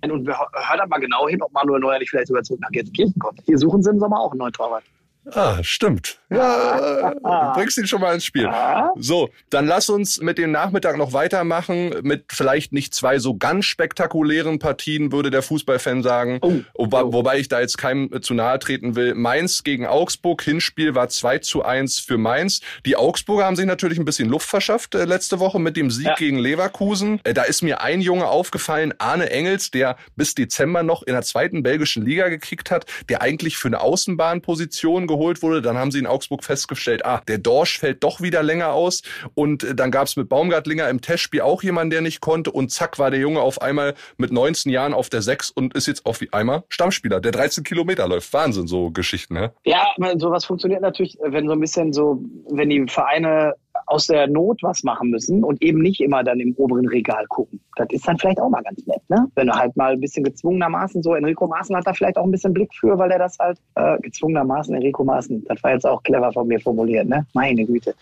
und 0.02 0.28
hört 0.28 0.80
aber 0.80 0.98
genau 1.00 1.28
hin, 1.28 1.42
ob 1.42 1.52
Manuel 1.52 1.80
Neuer 1.80 1.98
nicht 1.98 2.10
vielleicht 2.10 2.28
sogar 2.28 2.42
zurück 2.42 2.60
nach 2.60 2.70
Gelsenkirchen 2.70 3.18
kommt. 3.18 3.40
Hier 3.44 3.58
suchen 3.58 3.82
sie 3.82 3.90
im 3.90 3.98
Sommer 3.98 4.20
auch 4.20 4.30
einen 4.30 4.38
neuen 4.38 4.52
Torwart. 4.52 4.84
Ah, 5.32 5.62
stimmt. 5.62 6.18
Ja, 6.30 7.10
du 7.22 7.52
bringst 7.54 7.78
ihn 7.78 7.86
schon 7.86 8.00
mal 8.00 8.14
ins 8.14 8.24
Spiel. 8.24 8.50
So, 8.96 9.30
dann 9.50 9.66
lass 9.66 9.88
uns 9.88 10.20
mit 10.20 10.38
dem 10.38 10.50
Nachmittag 10.50 10.96
noch 10.96 11.12
weitermachen 11.12 11.94
mit 12.02 12.26
vielleicht 12.30 12.72
nicht 12.72 12.94
zwei 12.94 13.18
so 13.18 13.36
ganz 13.36 13.64
spektakulären 13.64 14.58
Partien, 14.58 15.12
würde 15.12 15.30
der 15.30 15.42
Fußballfan 15.42 16.02
sagen. 16.02 16.38
Oh, 16.42 16.60
oh. 16.74 16.88
Wobei 16.90 17.38
ich 17.38 17.48
da 17.48 17.60
jetzt 17.60 17.78
keinem 17.78 18.22
zu 18.22 18.34
nahe 18.34 18.58
treten 18.58 18.96
will. 18.96 19.14
Mainz 19.14 19.64
gegen 19.64 19.86
Augsburg, 19.86 20.42
Hinspiel 20.42 20.94
war 20.94 21.08
2 21.08 21.38
zu 21.38 21.64
1 21.64 21.98
für 21.98 22.18
Mainz. 22.18 22.60
Die 22.84 22.96
Augsburger 22.96 23.44
haben 23.44 23.56
sich 23.56 23.66
natürlich 23.66 23.98
ein 23.98 24.04
bisschen 24.04 24.28
Luft 24.28 24.48
verschafft 24.48 24.94
äh, 24.94 25.04
letzte 25.04 25.40
Woche 25.40 25.58
mit 25.58 25.76
dem 25.76 25.90
Sieg 25.90 26.06
ja. 26.06 26.14
gegen 26.14 26.38
Leverkusen. 26.38 27.20
Äh, 27.24 27.34
da 27.34 27.42
ist 27.42 27.62
mir 27.62 27.80
ein 27.80 28.00
Junge 28.00 28.26
aufgefallen, 28.26 28.94
Arne 28.98 29.30
Engels, 29.30 29.70
der 29.70 29.96
bis 30.16 30.34
Dezember 30.34 30.82
noch 30.82 31.02
in 31.02 31.14
der 31.14 31.22
zweiten 31.22 31.62
belgischen 31.62 32.04
Liga 32.04 32.28
gekickt 32.28 32.70
hat, 32.70 32.86
der 33.08 33.22
eigentlich 33.22 33.56
für 33.56 33.68
eine 33.68 33.80
Außenbahnposition 33.80 35.06
geholt 35.06 35.17
wurde. 35.18 35.62
Dann 35.62 35.76
haben 35.76 35.90
sie 35.90 35.98
in 35.98 36.06
Augsburg 36.06 36.44
festgestellt, 36.44 37.04
ah, 37.04 37.22
der 37.28 37.38
Dorsch 37.38 37.78
fällt 37.78 38.02
doch 38.04 38.20
wieder 38.20 38.42
länger 38.42 38.72
aus. 38.72 39.02
Und 39.34 39.64
äh, 39.64 39.74
dann 39.74 39.90
gab 39.90 40.06
es 40.06 40.16
mit 40.16 40.28
Baumgartlinger 40.28 40.88
im 40.88 41.00
Testspiel 41.00 41.40
auch 41.40 41.62
jemanden, 41.62 41.90
der 41.90 42.00
nicht 42.00 42.20
konnte. 42.20 42.50
Und 42.50 42.70
zack, 42.70 42.98
war 42.98 43.10
der 43.10 43.20
Junge 43.20 43.40
auf 43.40 43.60
einmal 43.60 43.94
mit 44.16 44.32
19 44.32 44.72
Jahren 44.72 44.94
auf 44.94 45.08
der 45.10 45.22
6 45.22 45.50
und 45.50 45.74
ist 45.74 45.86
jetzt 45.86 46.06
auf 46.06 46.20
einmal 46.32 46.64
Stammspieler, 46.68 47.20
der 47.20 47.32
13 47.32 47.64
Kilometer 47.64 48.08
läuft. 48.08 48.32
Wahnsinn, 48.32 48.66
so 48.66 48.90
Geschichten, 48.90 49.34
ne? 49.34 49.52
Ja, 49.64 49.86
sowas 50.16 50.44
funktioniert 50.44 50.82
natürlich, 50.82 51.18
wenn 51.22 51.46
so 51.46 51.52
ein 51.52 51.60
bisschen 51.60 51.92
so, 51.92 52.22
wenn 52.50 52.70
die 52.70 52.86
Vereine 52.88 53.54
aus 53.86 54.06
der 54.06 54.26
Not 54.26 54.62
was 54.62 54.82
machen 54.82 55.10
müssen 55.10 55.44
und 55.44 55.62
eben 55.62 55.80
nicht 55.80 56.00
immer 56.00 56.22
dann 56.24 56.40
im 56.40 56.54
oberen 56.56 56.86
Regal 56.88 57.24
gucken. 57.28 57.60
Das 57.76 57.88
ist 57.90 58.06
dann 58.06 58.18
vielleicht 58.18 58.40
auch 58.40 58.48
mal 58.48 58.62
ganz 58.62 58.86
nett, 58.86 59.02
ne? 59.08 59.26
Wenn 59.34 59.46
du 59.46 59.54
halt 59.54 59.76
mal 59.76 59.92
ein 59.92 60.00
bisschen 60.00 60.24
gezwungenermaßen 60.24 61.02
so, 61.02 61.14
Enrico 61.14 61.46
Maaßen 61.46 61.76
hat 61.76 61.86
da 61.86 61.92
vielleicht 61.92 62.16
auch 62.16 62.24
ein 62.24 62.30
bisschen 62.30 62.52
Blick 62.52 62.74
für, 62.74 62.98
weil 62.98 63.10
er 63.10 63.18
das 63.18 63.38
halt 63.38 63.58
äh, 63.74 63.98
gezwungenermaßen, 64.00 64.74
Enrico 64.74 65.04
Maaßen, 65.04 65.44
das 65.44 65.62
war 65.62 65.72
jetzt 65.72 65.86
auch 65.86 66.02
clever 66.02 66.32
von 66.32 66.48
mir 66.48 66.60
formuliert, 66.60 67.08
ne? 67.08 67.26
Meine 67.34 67.64
Güte. 67.64 67.94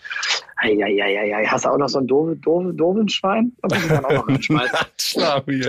Eieieiei, 0.59 1.45
hast 1.45 1.65
du 1.65 1.69
auch 1.69 1.77
noch 1.77 1.89
so 1.89 1.99
ein 1.99 2.07
doof, 2.07 2.35
doof, 2.41 2.65
doofen 2.73 3.07
Schwein? 3.07 3.51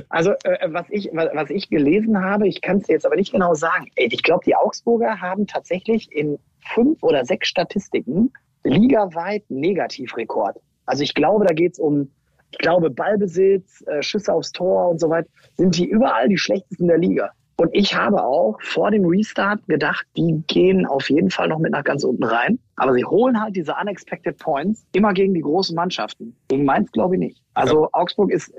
Also, 0.08 0.30
äh, 0.44 0.68
was, 0.72 0.86
ich, 0.88 1.10
was, 1.12 1.28
was 1.34 1.50
ich 1.50 1.68
gelesen 1.68 2.22
habe, 2.24 2.48
ich 2.48 2.62
kann 2.62 2.78
es 2.78 2.88
jetzt 2.88 3.04
aber 3.04 3.16
nicht 3.16 3.32
genau 3.32 3.54
sagen. 3.54 3.90
Ey, 3.96 4.08
ich 4.10 4.22
glaube, 4.22 4.44
die 4.46 4.56
Augsburger 4.56 5.20
haben 5.20 5.46
tatsächlich 5.46 6.10
in 6.12 6.38
fünf 6.74 7.02
oder 7.02 7.24
sechs 7.24 7.48
Statistiken 7.48 8.32
ligaweit 8.64 9.44
Negativrekord. 9.48 10.56
Also 10.86 11.02
ich 11.02 11.14
glaube, 11.14 11.44
da 11.46 11.54
geht 11.54 11.72
es 11.72 11.78
um, 11.78 12.10
ich 12.50 12.58
glaube, 12.58 12.90
Ballbesitz, 12.90 13.84
äh, 13.86 14.02
Schüsse 14.02 14.32
aufs 14.32 14.52
Tor 14.52 14.90
und 14.90 15.00
so 15.00 15.10
weiter, 15.10 15.28
sind 15.56 15.76
die 15.76 15.86
überall 15.86 16.28
die 16.28 16.38
schlechtesten 16.38 16.86
der 16.86 16.98
Liga. 16.98 17.30
Und 17.60 17.70
ich 17.72 17.96
habe 17.96 18.22
auch 18.22 18.56
vor 18.62 18.92
dem 18.92 19.04
Restart 19.04 19.66
gedacht, 19.66 20.06
die 20.16 20.44
gehen 20.46 20.86
auf 20.86 21.10
jeden 21.10 21.28
Fall 21.28 21.48
noch 21.48 21.58
mit 21.58 21.72
nach 21.72 21.82
ganz 21.82 22.04
unten 22.04 22.22
rein. 22.22 22.60
Aber 22.76 22.94
sie 22.94 23.04
holen 23.04 23.40
halt 23.40 23.56
diese 23.56 23.74
unexpected 23.80 24.38
Points 24.38 24.86
immer 24.92 25.12
gegen 25.12 25.34
die 25.34 25.40
großen 25.40 25.74
Mannschaften. 25.74 26.36
Gegen 26.46 26.64
Mainz 26.64 26.92
glaube 26.92 27.16
ich 27.16 27.20
nicht. 27.20 27.42
Also 27.54 27.82
ja. 27.82 27.88
Augsburg 27.94 28.30
ist, 28.30 28.54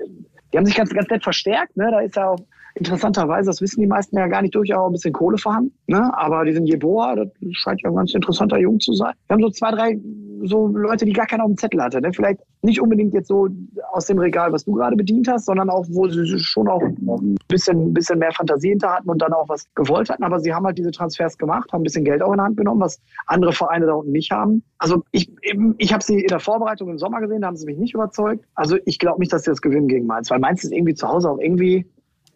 die 0.52 0.58
haben 0.58 0.66
sich 0.66 0.76
ganz, 0.76 0.92
ganz 0.92 1.08
nett 1.08 1.22
verstärkt. 1.22 1.78
Ne? 1.78 1.88
Da 1.90 2.00
ist 2.00 2.16
ja 2.16 2.28
auch 2.28 2.40
interessanterweise, 2.74 3.46
das 3.46 3.62
wissen 3.62 3.80
die 3.80 3.86
meisten 3.86 4.18
ja 4.18 4.26
gar 4.26 4.42
nicht, 4.42 4.54
durchaus 4.54 4.90
ein 4.90 4.92
bisschen 4.92 5.14
Kohle 5.14 5.38
vorhanden. 5.38 5.72
Ne? 5.86 6.12
Aber 6.18 6.44
diesen 6.44 6.66
Jeboa, 6.66 7.16
das 7.16 7.28
scheint 7.52 7.80
ja 7.80 7.88
ein 7.88 7.96
ganz 7.96 8.12
interessanter 8.12 8.58
Jung 8.58 8.80
zu 8.80 8.92
sein. 8.92 9.14
Wir 9.26 9.34
haben 9.34 9.42
so 9.42 9.50
zwei, 9.50 9.70
drei 9.70 9.98
so 10.42 10.68
Leute, 10.68 11.04
die 11.04 11.12
gar 11.12 11.26
keiner 11.26 11.44
auf 11.44 11.50
dem 11.50 11.56
Zettel 11.56 11.82
hatte. 11.82 12.00
Ne? 12.00 12.12
Vielleicht 12.12 12.40
nicht 12.62 12.80
unbedingt 12.80 13.14
jetzt 13.14 13.28
so 13.28 13.48
aus 13.92 14.06
dem 14.06 14.18
Regal, 14.18 14.52
was 14.52 14.64
du 14.64 14.72
gerade 14.72 14.96
bedient 14.96 15.28
hast, 15.28 15.46
sondern 15.46 15.70
auch, 15.70 15.86
wo 15.88 16.08
sie 16.08 16.38
schon 16.38 16.68
auch 16.68 16.82
ein 16.82 17.36
bisschen, 17.48 17.92
bisschen 17.92 18.18
mehr 18.18 18.32
Fantasie 18.32 18.70
hinter 18.70 18.90
hatten 18.90 19.08
und 19.08 19.20
dann 19.20 19.32
auch 19.32 19.48
was 19.48 19.66
gewollt 19.74 20.10
hatten. 20.10 20.22
Aber 20.22 20.40
sie 20.40 20.52
haben 20.52 20.64
halt 20.66 20.78
diese 20.78 20.90
Transfers 20.90 21.38
gemacht, 21.38 21.72
haben 21.72 21.80
ein 21.80 21.84
bisschen 21.84 22.04
Geld 22.04 22.22
auch 22.22 22.32
in 22.32 22.38
die 22.38 22.42
Hand 22.42 22.56
genommen, 22.56 22.80
was 22.80 23.00
andere 23.26 23.52
Vereine 23.52 23.86
da 23.86 23.94
unten 23.94 24.12
nicht 24.12 24.30
haben. 24.30 24.62
Also 24.78 25.02
ich, 25.12 25.32
ich 25.78 25.92
habe 25.92 26.02
sie 26.02 26.20
in 26.20 26.28
der 26.28 26.40
Vorbereitung 26.40 26.88
im 26.90 26.98
Sommer 26.98 27.20
gesehen, 27.20 27.42
da 27.42 27.48
haben 27.48 27.56
sie 27.56 27.66
mich 27.66 27.78
nicht 27.78 27.94
überzeugt. 27.94 28.44
Also 28.54 28.76
ich 28.84 28.98
glaube 28.98 29.20
nicht, 29.20 29.32
dass 29.32 29.44
sie 29.44 29.50
das 29.50 29.60
gewinnen 29.60 29.88
gegen 29.88 30.06
Mainz, 30.06 30.30
weil 30.30 30.38
Mainz 30.38 30.64
ist 30.64 30.72
irgendwie 30.72 30.94
zu 30.94 31.08
Hause 31.08 31.30
auch 31.30 31.38
irgendwie 31.38 31.86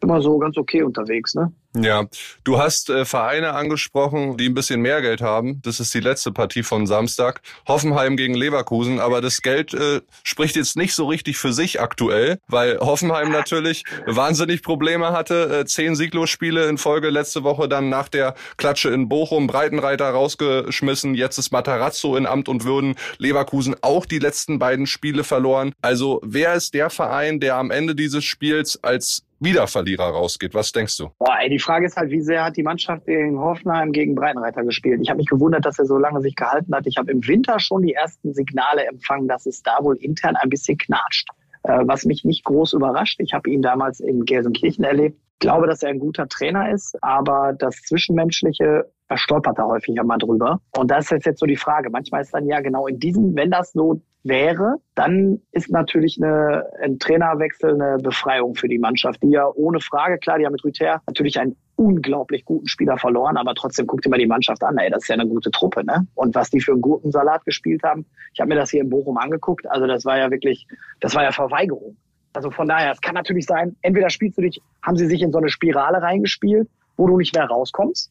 immer 0.00 0.20
so 0.20 0.38
ganz 0.38 0.56
okay 0.56 0.82
unterwegs, 0.82 1.34
ne? 1.34 1.52
Ja, 1.76 2.07
du 2.45 2.59
hast 2.59 2.88
äh, 2.88 3.04
Vereine 3.04 3.54
angesprochen, 3.54 4.37
die 4.37 4.49
ein 4.49 4.54
bisschen 4.54 4.81
mehr 4.81 5.02
Geld 5.02 5.21
haben. 5.21 5.61
Das 5.62 5.81
ist 5.81 5.93
die 5.93 6.00
letzte 6.00 6.31
Partie 6.31 6.62
von 6.62 6.87
Samstag. 6.87 7.40
Hoffenheim 7.66 8.16
gegen 8.16 8.35
Leverkusen, 8.35 9.00
aber 9.00 9.21
das 9.21 9.43
Geld 9.43 9.75
äh, 9.75 10.00
spricht 10.23 10.54
jetzt 10.54 10.76
nicht 10.76 10.95
so 10.95 11.07
richtig 11.07 11.37
für 11.37 11.52
sich 11.52 11.81
aktuell, 11.81 12.38
weil 12.47 12.78
Hoffenheim 12.78 13.33
natürlich 13.33 13.83
wahnsinnig 14.07 14.62
Probleme 14.62 15.11
hatte. 15.11 15.62
Äh, 15.62 15.64
zehn 15.64 15.97
Sieglos-Spiele 15.97 16.69
in 16.69 16.78
Folge 16.78 17.11
letzte 17.11 17.43
Woche 17.43 17.69
dann 17.69 17.88
nach 17.88 18.09
der 18.09 18.37
Klatsche 18.57 18.90
in 18.90 19.09
Bochum, 19.09 19.49
Breitenreiter 19.49 20.09
rausgeschmissen. 20.11 21.16
Jetzt 21.16 21.38
ist 21.38 21.50
Matarazzo 21.50 22.14
in 22.14 22.26
Amt 22.26 22.49
und 22.49 22.64
Würden. 22.64 22.95
Leverkusen 23.19 23.75
auch 23.81 24.07
die 24.07 24.21
letzten 24.21 24.61
beiden 24.61 24.87
Spiele 24.87 25.25
verloren. 25.25 25.73
Also 25.83 26.21
wer 26.23 26.54
ist 26.54 26.73
der 26.73 26.88
Verein, 26.88 27.40
der 27.40 27.57
am 27.57 27.73
Ende 27.73 27.97
dieses 27.97 28.25
Spiels 28.25 28.78
als 28.85 29.24
wieder 29.40 29.66
Verlierer 29.66 30.04
rausgeht. 30.04 30.54
Was 30.54 30.72
denkst 30.72 30.96
du? 30.98 31.10
Boah, 31.18 31.36
ey, 31.40 31.50
die 31.50 31.58
Frage 31.58 31.86
ist 31.86 31.96
halt, 31.96 32.10
wie 32.10 32.20
sehr 32.20 32.44
hat 32.44 32.56
die 32.56 32.62
Mannschaft 32.62 33.06
in 33.06 33.38
Hoffenheim 33.38 33.92
gegen 33.92 34.14
Breitenreiter 34.14 34.64
gespielt? 34.64 35.00
Ich 35.02 35.10
habe 35.10 35.18
mich 35.18 35.28
gewundert, 35.28 35.64
dass 35.64 35.78
er 35.78 35.86
so 35.86 35.98
lange 35.98 36.20
sich 36.20 36.34
gehalten 36.34 36.74
hat. 36.74 36.86
Ich 36.86 36.96
habe 36.96 37.10
im 37.10 37.26
Winter 37.26 37.58
schon 37.58 37.82
die 37.82 37.94
ersten 37.94 38.32
Signale 38.34 38.86
empfangen, 38.86 39.28
dass 39.28 39.46
es 39.46 39.62
da 39.62 39.78
wohl 39.80 39.96
intern 39.96 40.36
ein 40.36 40.48
bisschen 40.48 40.78
knatscht. 40.78 41.28
Äh, 41.64 41.80
was 41.84 42.04
mich 42.04 42.24
nicht 42.24 42.44
groß 42.44 42.74
überrascht. 42.74 43.20
Ich 43.20 43.32
habe 43.32 43.50
ihn 43.50 43.62
damals 43.62 44.00
in 44.00 44.24
Gelsenkirchen 44.24 44.84
erlebt. 44.84 45.18
Ich 45.34 45.38
glaube, 45.40 45.66
dass 45.66 45.82
er 45.82 45.90
ein 45.90 45.98
guter 45.98 46.28
Trainer 46.28 46.70
ist, 46.70 46.96
aber 47.02 47.54
das 47.58 47.76
Zwischenmenschliche 47.82 48.86
da 49.08 49.16
stolpert 49.16 49.58
er 49.58 49.66
häufig 49.66 49.98
einmal 50.00 50.18
drüber. 50.18 50.60
Und 50.76 50.90
das 50.90 51.12
ist 51.12 51.26
jetzt 51.26 51.40
so 51.40 51.46
die 51.46 51.56
Frage. 51.56 51.90
Manchmal 51.90 52.22
ist 52.22 52.32
dann 52.32 52.46
ja 52.46 52.60
genau 52.60 52.86
in 52.86 52.98
diesem, 52.98 53.36
wenn 53.36 53.50
das 53.50 53.72
so 53.72 54.00
wäre, 54.25 54.76
dann 54.95 55.40
ist 55.52 55.71
natürlich 55.71 56.19
eine, 56.21 56.64
ein 56.83 56.99
Trainerwechsel 56.99 57.75
eine 57.75 57.99
Befreiung 57.99 58.54
für 58.54 58.69
die 58.69 58.78
Mannschaft, 58.78 59.23
die 59.23 59.31
ja 59.31 59.47
ohne 59.47 59.81
Frage, 59.81 60.19
klar, 60.19 60.38
die 60.38 60.47
haben 60.47 60.52
mit 60.52 60.64
Rüther 60.64 61.02
natürlich 61.07 61.38
einen 61.38 61.57
unglaublich 61.76 62.45
guten 62.45 62.66
Spieler 62.66 62.97
verloren, 62.97 63.37
aber 63.37 63.54
trotzdem 63.54 63.87
guckt 63.87 64.07
immer 64.07 64.16
die 64.16 64.26
Mannschaft 64.26 64.62
an, 64.64 64.78
ey, 64.78 64.90
das 64.90 65.02
ist 65.02 65.09
ja 65.09 65.14
eine 65.14 65.26
gute 65.26 65.50
Truppe, 65.50 65.85
ne? 65.85 66.07
Und 66.14 66.35
was 66.35 66.49
die 66.49 66.61
für 66.61 66.73
einen 66.73 66.81
Gurkensalat 66.81 67.45
gespielt 67.45 67.83
haben, 67.83 68.07
ich 68.33 68.40
habe 68.40 68.49
mir 68.49 68.54
das 68.54 68.71
hier 68.71 68.81
in 68.81 68.88
Bochum 68.88 69.19
angeguckt, 69.19 69.71
also 69.71 69.87
das 69.87 70.04
war 70.04 70.19
ja 70.19 70.31
wirklich, 70.31 70.66
das 71.00 71.14
war 71.14 71.23
ja 71.23 71.33
Verweigerung. 71.33 71.97
Also 72.33 72.50
von 72.50 72.66
daher, 72.66 72.93
es 72.93 73.00
kann 73.00 73.14
natürlich 73.14 73.47
sein, 73.47 73.76
entweder 73.83 74.09
spielst 74.09 74.38
du 74.38 74.43
dich, 74.43 74.61
haben 74.83 74.97
sie 74.97 75.07
sich 75.07 75.21
in 75.21 75.33
so 75.33 75.38
eine 75.38 75.50
Spirale 75.50 76.00
reingespielt, 76.00 76.69
wo 76.97 77.07
du 77.07 77.19
nicht 77.19 77.35
mehr 77.35 77.45
rauskommst, 77.45 78.11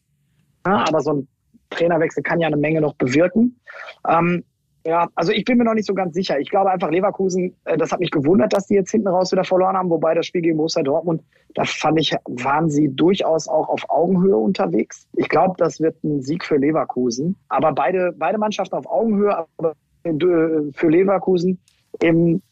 ja, 0.66 0.84
aber 0.86 1.00
so 1.00 1.12
ein 1.12 1.28
Trainerwechsel 1.70 2.22
kann 2.22 2.40
ja 2.40 2.46
eine 2.46 2.56
Menge 2.56 2.80
noch 2.80 2.94
bewirken. 2.94 3.60
Ähm, 4.08 4.44
ja, 4.86 5.08
also 5.14 5.32
ich 5.32 5.44
bin 5.44 5.56
mir 5.56 5.64
noch 5.64 5.74
nicht 5.74 5.86
so 5.86 5.94
ganz 5.94 6.14
sicher. 6.14 6.38
Ich 6.38 6.50
glaube 6.50 6.70
einfach 6.70 6.90
Leverkusen, 6.90 7.56
äh, 7.64 7.76
das 7.76 7.90
hat 7.90 8.00
mich 8.00 8.10
gewundert, 8.10 8.52
dass 8.52 8.66
die 8.66 8.74
jetzt 8.74 8.90
hinten 8.90 9.08
raus 9.08 9.32
wieder 9.32 9.44
verloren 9.44 9.76
haben, 9.76 9.88
wobei 9.88 10.14
das 10.14 10.26
Spiel 10.26 10.42
gegen 10.42 10.58
Borussia 10.58 10.82
Dortmund, 10.82 11.22
da 11.54 11.64
fand 11.64 11.98
ich, 11.98 12.14
waren 12.26 12.68
sie 12.68 12.94
durchaus 12.94 13.48
auch 13.48 13.68
auf 13.68 13.88
Augenhöhe 13.88 14.36
unterwegs. 14.36 15.06
Ich 15.14 15.28
glaube, 15.28 15.54
das 15.56 15.80
wird 15.80 16.02
ein 16.04 16.20
Sieg 16.20 16.44
für 16.44 16.56
Leverkusen. 16.56 17.36
Aber 17.48 17.72
beide, 17.72 18.12
beide 18.16 18.36
Mannschaften 18.36 18.74
auf 18.74 18.86
Augenhöhe, 18.86 19.46
aber 19.56 19.74
äh, 20.02 20.12
für 20.72 20.88
Leverkusen 20.88 21.58
im 22.00 22.42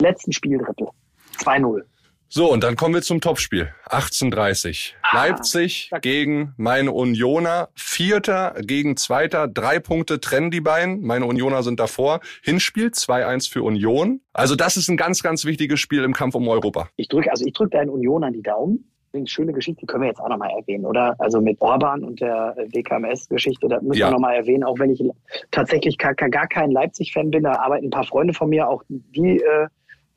letzten 0.00 0.32
Spieldrittel. 0.32 0.88
2-0. 1.38 1.82
So, 2.34 2.50
und 2.50 2.64
dann 2.64 2.76
kommen 2.76 2.94
wir 2.94 3.02
zum 3.02 3.20
Topspiel. 3.20 3.68
18.30. 3.90 4.94
Ah, 5.02 5.26
Leipzig 5.26 5.90
gegen 6.00 6.54
meine 6.56 6.92
Unioner. 6.92 7.68
Vierter 7.74 8.54
gegen 8.62 8.96
Zweiter. 8.96 9.48
Drei 9.48 9.80
Punkte 9.80 10.18
trennen 10.18 10.50
die 10.50 10.62
beiden. 10.62 11.02
Meine 11.02 11.26
Unioner 11.26 11.62
sind 11.62 11.78
davor. 11.78 12.20
Hinspiel 12.42 12.86
2-1 12.86 13.52
für 13.52 13.62
Union. 13.62 14.22
Also 14.32 14.56
das 14.56 14.78
ist 14.78 14.88
ein 14.88 14.96
ganz, 14.96 15.22
ganz 15.22 15.44
wichtiges 15.44 15.78
Spiel 15.78 16.04
im 16.04 16.14
Kampf 16.14 16.34
um 16.34 16.48
Europa. 16.48 16.88
Ich 16.96 17.08
drücke, 17.08 17.30
also 17.30 17.44
ich 17.44 17.52
drücke 17.52 17.76
deinen 17.76 17.90
Union 17.90 18.24
an 18.24 18.32
die 18.32 18.42
Daumen. 18.42 18.90
Eine 19.12 19.26
schöne 19.26 19.52
Geschichte, 19.52 19.80
die 19.80 19.86
können 19.86 20.04
wir 20.04 20.08
jetzt 20.08 20.20
auch 20.20 20.30
nochmal 20.30 20.52
erwähnen, 20.58 20.86
oder? 20.86 21.14
Also 21.18 21.42
mit 21.42 21.60
Orban 21.60 22.02
und 22.02 22.22
der 22.22 22.56
DKMS-Geschichte, 22.74 23.68
da 23.68 23.78
müssen 23.82 24.00
ja. 24.00 24.06
wir 24.06 24.12
nochmal 24.12 24.36
erwähnen, 24.36 24.64
auch 24.64 24.78
wenn 24.78 24.88
ich 24.88 25.04
tatsächlich 25.50 25.98
gar, 25.98 26.14
gar 26.14 26.46
kein 26.46 26.70
Leipzig-Fan 26.70 27.30
bin, 27.30 27.42
da 27.42 27.56
arbeiten 27.56 27.88
ein 27.88 27.90
paar 27.90 28.04
Freunde 28.04 28.32
von 28.32 28.48
mir, 28.48 28.70
auch 28.70 28.82
die 28.88 29.36
äh, 29.36 29.66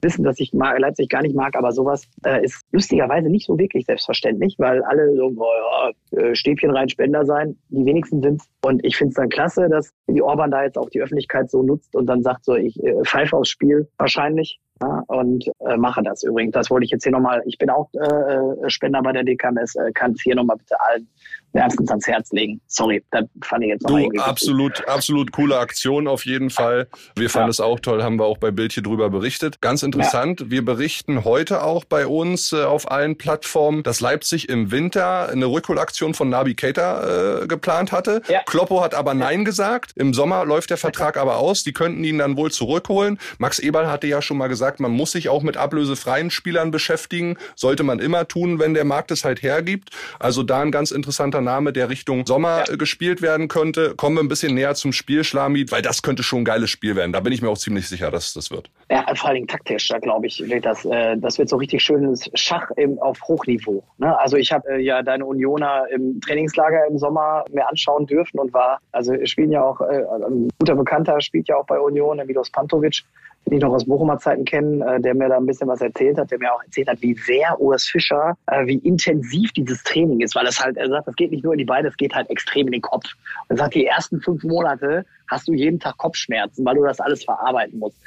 wissen, 0.05 0.23
dass 0.23 0.39
ich 0.39 0.51
Leipzig 0.53 1.09
gar 1.09 1.21
nicht 1.21 1.35
mag, 1.35 1.57
aber 1.57 1.71
sowas 1.71 2.07
äh, 2.23 2.45
ist 2.45 2.61
lustigerweise 2.71 3.29
nicht 3.29 3.47
so 3.47 3.57
wirklich 3.57 3.85
selbstverständlich, 3.85 4.55
weil 4.57 4.81
alle 4.83 5.13
so, 5.15 5.33
oh 5.35 5.91
ja, 6.13 6.19
äh, 6.19 6.35
Stäbchen 6.35 6.71
rein 6.71 6.87
Spender 6.87 7.25
sein, 7.25 7.57
die 7.69 7.85
wenigsten 7.85 8.21
sind 8.21 8.41
Und 8.63 8.85
ich 8.85 8.95
finde 8.95 9.09
es 9.09 9.15
dann 9.15 9.29
klasse, 9.29 9.67
dass 9.67 9.91
die 10.07 10.21
Orban 10.21 10.51
da 10.51 10.63
jetzt 10.63 10.77
auch 10.77 10.89
die 10.89 11.01
Öffentlichkeit 11.01 11.49
so 11.49 11.63
nutzt 11.63 11.95
und 11.95 12.05
dann 12.05 12.21
sagt 12.21 12.45
so, 12.45 12.55
ich 12.55 12.81
äh, 12.83 13.03
pfeife 13.03 13.35
aufs 13.35 13.49
Spiel 13.49 13.89
wahrscheinlich. 13.97 14.59
Ja, 14.81 15.03
und 15.07 15.49
äh, 15.65 15.77
mache 15.77 16.03
das 16.03 16.23
übrigens. 16.23 16.51
Das 16.51 16.69
wollte 16.69 16.83
ich 16.83 16.91
jetzt 16.91 17.03
hier 17.03 17.13
nochmal, 17.13 17.41
ich 17.45 17.57
bin 17.57 17.69
auch 17.69 17.89
äh, 17.93 18.65
äh 18.65 18.69
Spender 18.69 19.01
bei 19.01 19.13
der 19.13 19.23
DKMS, 19.23 19.75
äh, 19.75 19.93
kann 19.93 20.11
es 20.11 20.21
hier 20.21 20.35
nochmal 20.35 20.57
bitte 20.57 20.75
allen 20.81 21.07
wärmstens 21.55 21.89
ans 21.89 22.05
Herz 22.05 22.31
legen. 22.31 22.61
Sorry, 22.67 23.03
das 23.11 23.23
fand 23.41 23.63
ich 23.63 23.69
jetzt 23.69 23.83
nochmal 23.83 24.09
Du, 24.13 24.21
absolut, 24.21 24.87
absolut 24.87 25.31
coole 25.31 25.57
Aktion 25.57 26.07
auf 26.07 26.25
jeden 26.25 26.49
Fall. 26.49 26.87
Wir 27.15 27.29
fanden 27.29 27.47
ja. 27.47 27.51
es 27.51 27.59
auch 27.59 27.79
toll, 27.79 28.03
haben 28.03 28.19
wir 28.19 28.25
auch 28.25 28.37
bei 28.37 28.51
Bildchen 28.51 28.83
drüber 28.83 29.09
berichtet. 29.09 29.61
Ganz 29.61 29.81
interessant, 29.81 30.41
ja. 30.41 30.51
wir 30.51 30.65
berichten 30.65 31.23
heute 31.23 31.63
auch 31.63 31.85
bei 31.85 32.05
uns 32.05 32.51
äh, 32.51 32.63
auf 32.63 32.91
allen 32.91 33.17
Plattformen, 33.17 33.83
dass 33.83 34.01
Leipzig 34.01 34.49
im 34.49 34.71
Winter 34.71 35.29
eine 35.29 35.45
Rückholaktion 35.45 36.13
von 36.13 36.29
Nabi 36.29 36.55
Keita 36.55 37.43
äh, 37.43 37.47
geplant 37.47 37.91
hatte. 37.91 38.21
Ja. 38.27 38.41
Kloppo 38.45 38.83
hat 38.83 38.93
aber 38.93 39.13
Nein 39.13 39.45
gesagt. 39.45 39.93
Im 39.95 40.13
Sommer 40.13 40.45
läuft 40.45 40.69
der 40.69 40.77
Vertrag 40.77 41.17
aber 41.17 41.37
aus. 41.37 41.63
Die 41.63 41.73
könnten 41.73 42.03
ihn 42.03 42.17
dann 42.17 42.35
wohl 42.35 42.51
zurückholen. 42.51 43.17
Max 43.37 43.59
Eberl 43.59 43.89
hatte 43.89 44.07
ja 44.07 44.21
schon 44.21 44.37
mal 44.37 44.47
gesagt, 44.47 44.81
man 44.81 44.91
muss 44.91 45.13
sich 45.13 45.29
auch 45.29 45.41
mit 45.41 45.55
ablösefreien 45.55 46.31
Spielern 46.31 46.71
beschäftigen. 46.71 47.37
Sollte 47.55 47.83
man 47.83 47.99
immer 47.99 48.27
tun, 48.27 48.59
wenn 48.59 48.73
der 48.73 48.83
Markt 48.83 49.11
es 49.11 49.23
halt 49.23 49.41
hergibt. 49.41 49.91
Also 50.19 50.43
da 50.43 50.61
ein 50.61 50.71
ganz 50.71 50.91
interessanter 50.91 51.44
Name, 51.45 51.71
der 51.71 51.89
Richtung 51.89 52.25
Sommer 52.25 52.63
ja. 52.67 52.73
Äh, 52.73 52.77
gespielt 52.77 53.21
werden 53.21 53.47
könnte. 53.47 53.95
Kommen 53.95 54.17
wir 54.17 54.23
ein 54.23 54.27
bisschen 54.27 54.53
näher 54.53 54.75
zum 54.75 54.91
Spiel, 54.91 55.23
Schlamid, 55.23 55.71
weil 55.71 55.81
das 55.81 56.01
könnte 56.01 56.23
schon 56.23 56.41
ein 56.41 56.45
geiles 56.45 56.69
Spiel 56.69 56.95
werden. 56.95 57.13
Da 57.13 57.21
bin 57.21 57.31
ich 57.31 57.41
mir 57.41 57.49
auch 57.49 57.57
ziemlich 57.57 57.87
sicher, 57.87 58.11
dass 58.11 58.33
das 58.33 58.51
wird. 58.51 58.69
Ja, 58.91 59.05
vor 59.15 59.29
allen 59.29 59.35
Dingen 59.35 59.47
taktisch, 59.47 59.87
da 59.87 59.99
glaube 59.99 60.27
ich, 60.27 60.43
wird 60.47 60.65
das, 60.65 60.83
äh, 60.85 61.15
das 61.17 61.37
wird 61.37 61.47
so 61.47 61.55
richtig 61.55 61.81
schönes 61.81 62.29
Schach 62.33 62.69
im, 62.75 62.99
auf 62.99 63.19
Hochniveau. 63.27 63.83
Ne? 63.97 64.17
Also 64.19 64.35
ich 64.37 64.51
habe 64.51 64.67
äh, 64.69 64.81
ja 64.81 65.01
deine 65.01 65.25
Unioner 65.25 65.85
im 65.91 66.19
Trainingslager 66.19 66.85
im 66.89 66.97
Sommer 66.97 67.45
mir 67.51 67.67
anschauen 67.69 68.05
dürfen 68.05 68.39
und 68.39 68.53
war, 68.53 68.79
also 68.91 69.13
spielen 69.25 69.51
ja 69.51 69.63
auch, 69.63 69.79
äh, 69.81 70.03
ein 70.27 70.49
guter 70.59 70.75
Bekannter 70.75 71.21
spielt 71.21 71.47
ja 71.47 71.55
auch 71.55 71.65
bei 71.65 71.79
Union, 71.79 72.17
der 72.17 72.25
Milos 72.25 72.49
Pantovic 72.49 73.03
den 73.45 73.57
ich 73.57 73.63
noch 73.63 73.73
aus 73.73 73.85
Bochumer 73.85 74.17
Zeiten 74.17 74.45
kenne, 74.45 74.83
äh, 74.85 74.99
der 74.99 75.13
mir 75.13 75.29
da 75.29 75.37
ein 75.37 75.45
bisschen 75.45 75.67
was 75.67 75.81
erzählt 75.81 76.17
hat, 76.17 76.31
der 76.31 76.39
mir 76.39 76.53
auch 76.53 76.63
erzählt 76.63 76.87
hat, 76.87 77.01
wie 77.01 77.13
sehr 77.13 77.59
Urs 77.59 77.85
Fischer, 77.85 78.35
äh, 78.47 78.65
wie 78.65 78.77
intensiv 78.77 79.51
dieses 79.53 79.83
Training 79.83 80.21
ist, 80.21 80.35
weil 80.35 80.47
es 80.47 80.59
halt, 80.59 80.77
er 80.77 80.89
sagt, 80.89 81.07
das 81.07 81.15
geht 81.15 81.31
nicht 81.31 81.34
nur 81.43 81.53
in 81.53 81.59
die 81.59 81.65
Beine, 81.65 81.87
es 81.87 81.97
geht 81.97 82.13
halt 82.13 82.29
extrem 82.29 82.67
in 82.67 82.73
den 82.73 82.81
Kopf. 82.81 83.05
Und 83.47 83.57
sagt, 83.57 83.75
die 83.75 83.85
ersten 83.85 84.21
fünf 84.21 84.43
Monate 84.43 85.05
hast 85.29 85.47
du 85.47 85.53
jeden 85.53 85.79
Tag 85.79 85.97
Kopfschmerzen, 85.97 86.65
weil 86.65 86.75
du 86.75 86.83
das 86.83 86.99
alles 86.99 87.23
verarbeiten 87.23 87.79
musst. 87.79 87.97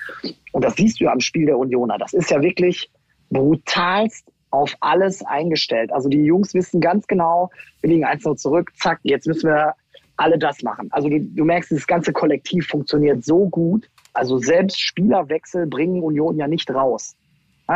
Und 0.53 0.65
das 0.65 0.75
siehst 0.77 1.01
du 1.01 1.05
ja 1.05 1.13
am 1.13 1.21
Spiel 1.21 1.47
der 1.47 1.59
Unioner. 1.59 1.99
Das 1.99 2.13
ist 2.13 2.31
ja 2.31 2.43
wirklich 2.43 2.91
brutalst 3.31 4.31
auf 4.51 4.75
alles 4.81 5.25
eingestellt. 5.25 5.93
Also 5.93 6.09
die 6.09 6.23
Jungs 6.23 6.55
wissen 6.55 6.81
ganz 6.81 7.07
genau, 7.07 7.51
wir 7.81 7.91
liegen 7.91 8.05
eins 8.05 8.25
noch 8.25 8.37
zurück, 8.37 8.73
zack, 8.77 9.01
jetzt 9.03 9.27
müssen 9.27 9.51
wir 9.51 9.75
alle 10.17 10.39
das 10.39 10.63
machen. 10.63 10.89
Also 10.91 11.09
du, 11.09 11.21
du 11.21 11.45
merkst, 11.45 11.71
das 11.71 11.87
ganze 11.87 12.13
Kollektiv 12.13 12.67
funktioniert 12.67 13.25
so 13.25 13.49
gut. 13.49 13.89
Also 14.13 14.39
selbst 14.39 14.81
Spielerwechsel 14.81 15.67
bringen 15.67 16.03
Union 16.03 16.37
ja 16.37 16.49
nicht 16.49 16.71
raus. 16.71 17.17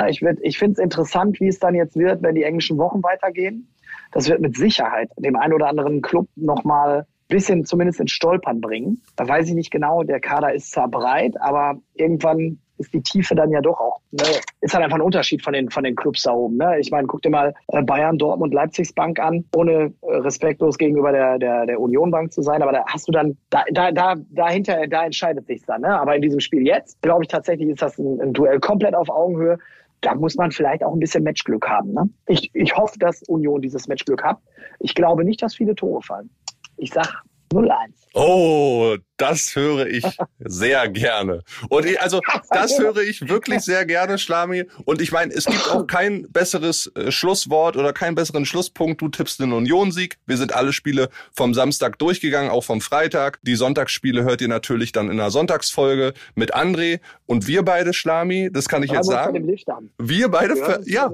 Ich 0.09 0.23
ich 0.23 0.59
finde 0.59 0.73
es 0.73 0.79
interessant, 0.79 1.39
wie 1.39 1.49
es 1.49 1.59
dann 1.59 1.75
jetzt 1.75 1.97
wird, 1.97 2.23
wenn 2.23 2.35
die 2.35 2.45
englischen 2.45 2.79
Wochen 2.79 3.03
weitergehen. 3.03 3.69
Das 4.13 4.29
wird 4.29 4.41
mit 4.41 4.57
Sicherheit 4.57 5.11
dem 5.17 5.37
einen 5.37 5.55
oder 5.55 5.69
anderen 5.69 6.03
Club 6.03 6.29
nochmal 6.37 7.07
bisschen 7.29 7.65
zumindest 7.65 7.99
ins 7.99 8.13
Stolpern 8.13 8.61
bringen. 8.61 9.01
Da 9.17 9.27
weiß 9.27 9.49
ich 9.49 9.55
nicht 9.55 9.71
genau, 9.71 10.03
der 10.03 10.21
Kader 10.21 10.53
ist 10.53 10.71
zwar 10.71 10.89
breit, 10.89 11.35
aber 11.41 11.79
irgendwann 11.95 12.59
ist 12.79 12.93
die 12.93 13.03
Tiefe 13.03 13.35
dann 13.35 13.51
ja 13.51 13.61
doch 13.61 13.79
auch, 13.81 14.01
ne, 14.11 14.25
ist 14.61 14.75
halt 14.75 14.85
einfach 14.85 14.97
ein 14.97 15.03
Unterschied 15.03 15.43
von 15.43 15.53
den, 15.53 15.71
von 15.71 15.85
den 15.85 15.95
Clubs 15.95 16.25
da 16.25 16.33
oben. 16.33 16.57
Ne? 16.57 16.79
Ich 16.81 16.91
meine, 16.91 17.07
guck 17.07 17.23
dir 17.23 17.31
mal 17.31 17.55
äh, 17.69 17.83
Bayern, 17.83 18.19
Dortmund, 18.19 18.53
Leipzigs 18.53 18.93
Bank 18.93 19.21
an, 19.21 19.45
ohne 19.55 19.93
äh, 20.03 20.17
respektlos 20.17 20.79
gegenüber 20.79 21.13
der, 21.13 21.39
der, 21.39 21.67
der 21.67 21.81
Union 21.81 22.11
Bank 22.11 22.33
zu 22.33 22.43
sein, 22.43 22.61
aber 22.61 22.73
da 22.73 22.85
hast 22.87 23.09
du 23.09 23.13
dann, 23.13 23.37
da, 23.51 23.65
da, 23.71 23.93
da, 23.93 24.17
dahinter, 24.31 24.87
da 24.89 25.05
entscheidet 25.05 25.47
sich 25.47 25.63
dann. 25.65 25.83
Ne? 25.83 25.99
Aber 25.99 26.17
in 26.17 26.23
diesem 26.23 26.41
Spiel 26.41 26.67
jetzt, 26.67 27.01
glaube 27.03 27.25
ich 27.25 27.29
tatsächlich, 27.29 27.69
ist 27.69 27.83
das 27.83 27.99
ein, 27.99 28.21
ein 28.21 28.33
Duell 28.33 28.61
komplett 28.61 28.95
auf 28.95 29.09
Augenhöhe 29.09 29.59
da 30.03 30.15
muss 30.15 30.35
man 30.35 30.51
vielleicht 30.51 30.85
auch 30.85 30.93
ein 30.93 30.99
bisschen 30.99 31.25
Matchglück 31.25 31.67
haben. 31.69 31.93
Ne? 31.93 32.11
Ich, 32.27 32.51
ich 32.55 32.77
hoffe, 32.77 32.99
dass 32.99 33.23
Union 33.23 33.63
dieses 33.63 33.89
Matchglück 33.89 34.23
hat. 34.23 34.39
Ich 34.81 34.95
glaube 34.95 35.25
nicht, 35.25 35.43
dass 35.43 35.55
viele 35.55 35.75
Tore 35.75 36.03
fallen. 36.03 36.29
Ich 36.77 36.93
sag 36.93 37.23
0-1. 37.53 38.03
Oh, 38.15 38.97
das 39.17 39.57
höre 39.57 39.87
ich 39.87 40.05
sehr 40.39 40.89
gerne. 40.89 41.43
Und 41.69 41.87
ich, 41.87 42.01
also 42.01 42.21
das 42.51 42.79
höre 42.79 42.99
ich 42.99 43.29
wirklich 43.29 43.61
sehr 43.61 43.87
gerne, 43.87 44.19
Schlami. 44.19 44.65
Und 44.85 45.01
ich 45.01 45.13
meine, 45.13 45.33
es 45.33 45.47
gibt 45.47 45.71
auch 45.71 45.87
kein 45.87 46.27
besseres 46.31 46.93
äh, 46.95 47.11
Schlusswort 47.11 47.77
oder 47.77 47.93
keinen 47.93 48.15
besseren 48.15 48.45
Schlusspunkt. 48.45 49.01
Du 49.01 49.09
tippst 49.09 49.41
den 49.41 49.53
Union-Sieg. 49.53 50.19
Wir 50.27 50.37
sind 50.37 50.55
alle 50.55 50.73
Spiele 50.73 51.09
vom 51.35 51.55
Samstag 51.55 51.99
durchgegangen, 51.99 52.51
auch 52.51 52.65
vom 52.65 52.81
Freitag. 52.81 53.39
Die 53.43 53.55
Sonntagsspiele 53.55 54.25
hört 54.25 54.41
ihr 54.41 54.49
natürlich 54.49 54.93
dann 54.93 55.11
in 55.11 55.17
der 55.17 55.31
Sonntagsfolge 55.31 56.13
mit 56.35 56.55
André. 56.55 57.01
Und 57.27 57.47
wir 57.47 57.63
beide, 57.63 57.95
Schlami, 57.95 58.51
das 58.53 58.69
kann 58.69 58.83
ich 58.83 58.91
jetzt 58.91 59.07
sagen. 59.07 59.47
Wir 59.99 60.29
beide, 60.29 60.83
ja, 60.85 61.11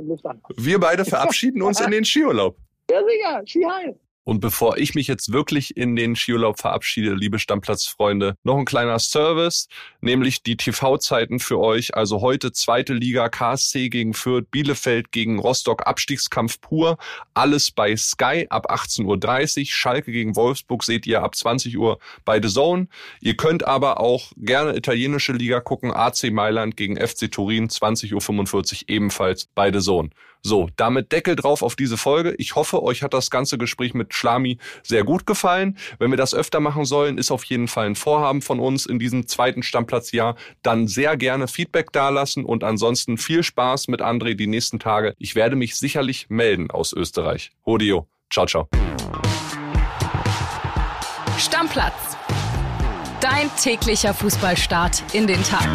wir 0.56 0.80
beide 0.80 1.04
verabschieden 1.04 1.62
uns 1.62 1.80
in 1.80 1.90
den 1.90 2.04
Skiurlaub. 2.06 2.56
Ja, 2.90 3.00
sicher. 3.04 3.42
Ski 3.46 3.64
heil. 3.64 3.98
Und 4.28 4.40
bevor 4.40 4.76
ich 4.76 4.94
mich 4.94 5.06
jetzt 5.06 5.32
wirklich 5.32 5.74
in 5.74 5.96
den 5.96 6.14
Skiurlaub 6.14 6.60
verabschiede, 6.60 7.14
liebe 7.14 7.38
Stammplatzfreunde, 7.38 8.36
noch 8.44 8.58
ein 8.58 8.66
kleiner 8.66 8.98
Service, 8.98 9.68
nämlich 10.02 10.42
die 10.42 10.58
TV-Zeiten 10.58 11.38
für 11.38 11.58
euch. 11.58 11.94
Also 11.94 12.20
heute 12.20 12.52
zweite 12.52 12.92
Liga, 12.92 13.30
KSC 13.30 13.88
gegen 13.88 14.12
Fürth, 14.12 14.50
Bielefeld 14.50 15.12
gegen 15.12 15.38
Rostock, 15.38 15.86
Abstiegskampf 15.86 16.60
pur. 16.60 16.98
Alles 17.32 17.70
bei 17.70 17.96
Sky 17.96 18.46
ab 18.50 18.70
18.30 18.70 19.60
Uhr. 19.60 19.66
Schalke 19.68 20.12
gegen 20.12 20.36
Wolfsburg 20.36 20.84
seht 20.84 21.06
ihr 21.06 21.22
ab 21.22 21.34
20 21.34 21.78
Uhr 21.78 21.98
bei 22.26 22.38
The 22.38 22.48
Zone. 22.48 22.88
Ihr 23.22 23.34
könnt 23.34 23.66
aber 23.66 23.98
auch 23.98 24.32
gerne 24.36 24.76
italienische 24.76 25.32
Liga 25.32 25.60
gucken. 25.60 25.90
AC 25.90 26.30
Mailand 26.30 26.76
gegen 26.76 26.98
FC 26.98 27.32
Turin, 27.32 27.68
20.45 27.68 28.82
Uhr 28.82 28.88
ebenfalls 28.88 29.46
bei 29.54 29.72
The 29.72 29.80
Zone. 29.80 30.10
So, 30.42 30.68
damit 30.76 31.12
Deckel 31.12 31.36
drauf 31.36 31.62
auf 31.62 31.76
diese 31.76 31.96
Folge. 31.96 32.34
Ich 32.38 32.54
hoffe, 32.54 32.82
euch 32.82 33.02
hat 33.02 33.14
das 33.14 33.30
ganze 33.30 33.58
Gespräch 33.58 33.94
mit 33.94 34.14
Schlami 34.14 34.58
sehr 34.82 35.04
gut 35.04 35.26
gefallen. 35.26 35.76
Wenn 35.98 36.10
wir 36.10 36.16
das 36.16 36.34
öfter 36.34 36.60
machen 36.60 36.84
sollen, 36.84 37.18
ist 37.18 37.30
auf 37.30 37.44
jeden 37.44 37.68
Fall 37.68 37.86
ein 37.86 37.96
Vorhaben 37.96 38.42
von 38.42 38.60
uns 38.60 38.86
in 38.86 38.98
diesem 38.98 39.26
zweiten 39.26 39.62
Stammplatzjahr. 39.62 40.36
Dann 40.62 40.88
sehr 40.88 41.16
gerne 41.16 41.48
Feedback 41.48 41.92
dalassen 41.92 42.44
und 42.44 42.64
ansonsten 42.64 43.18
viel 43.18 43.42
Spaß 43.42 43.88
mit 43.88 44.00
André 44.00 44.34
die 44.34 44.46
nächsten 44.46 44.78
Tage. 44.78 45.14
Ich 45.18 45.34
werde 45.34 45.56
mich 45.56 45.76
sicherlich 45.76 46.26
melden 46.28 46.70
aus 46.70 46.92
Österreich. 46.92 47.50
Hodio. 47.66 48.08
Ciao, 48.30 48.46
ciao. 48.46 48.68
Stammplatz. 51.38 52.16
Dein 53.20 53.50
täglicher 53.56 54.14
Fußballstart 54.14 55.02
in 55.12 55.26
den 55.26 55.42
Tag. 55.42 55.68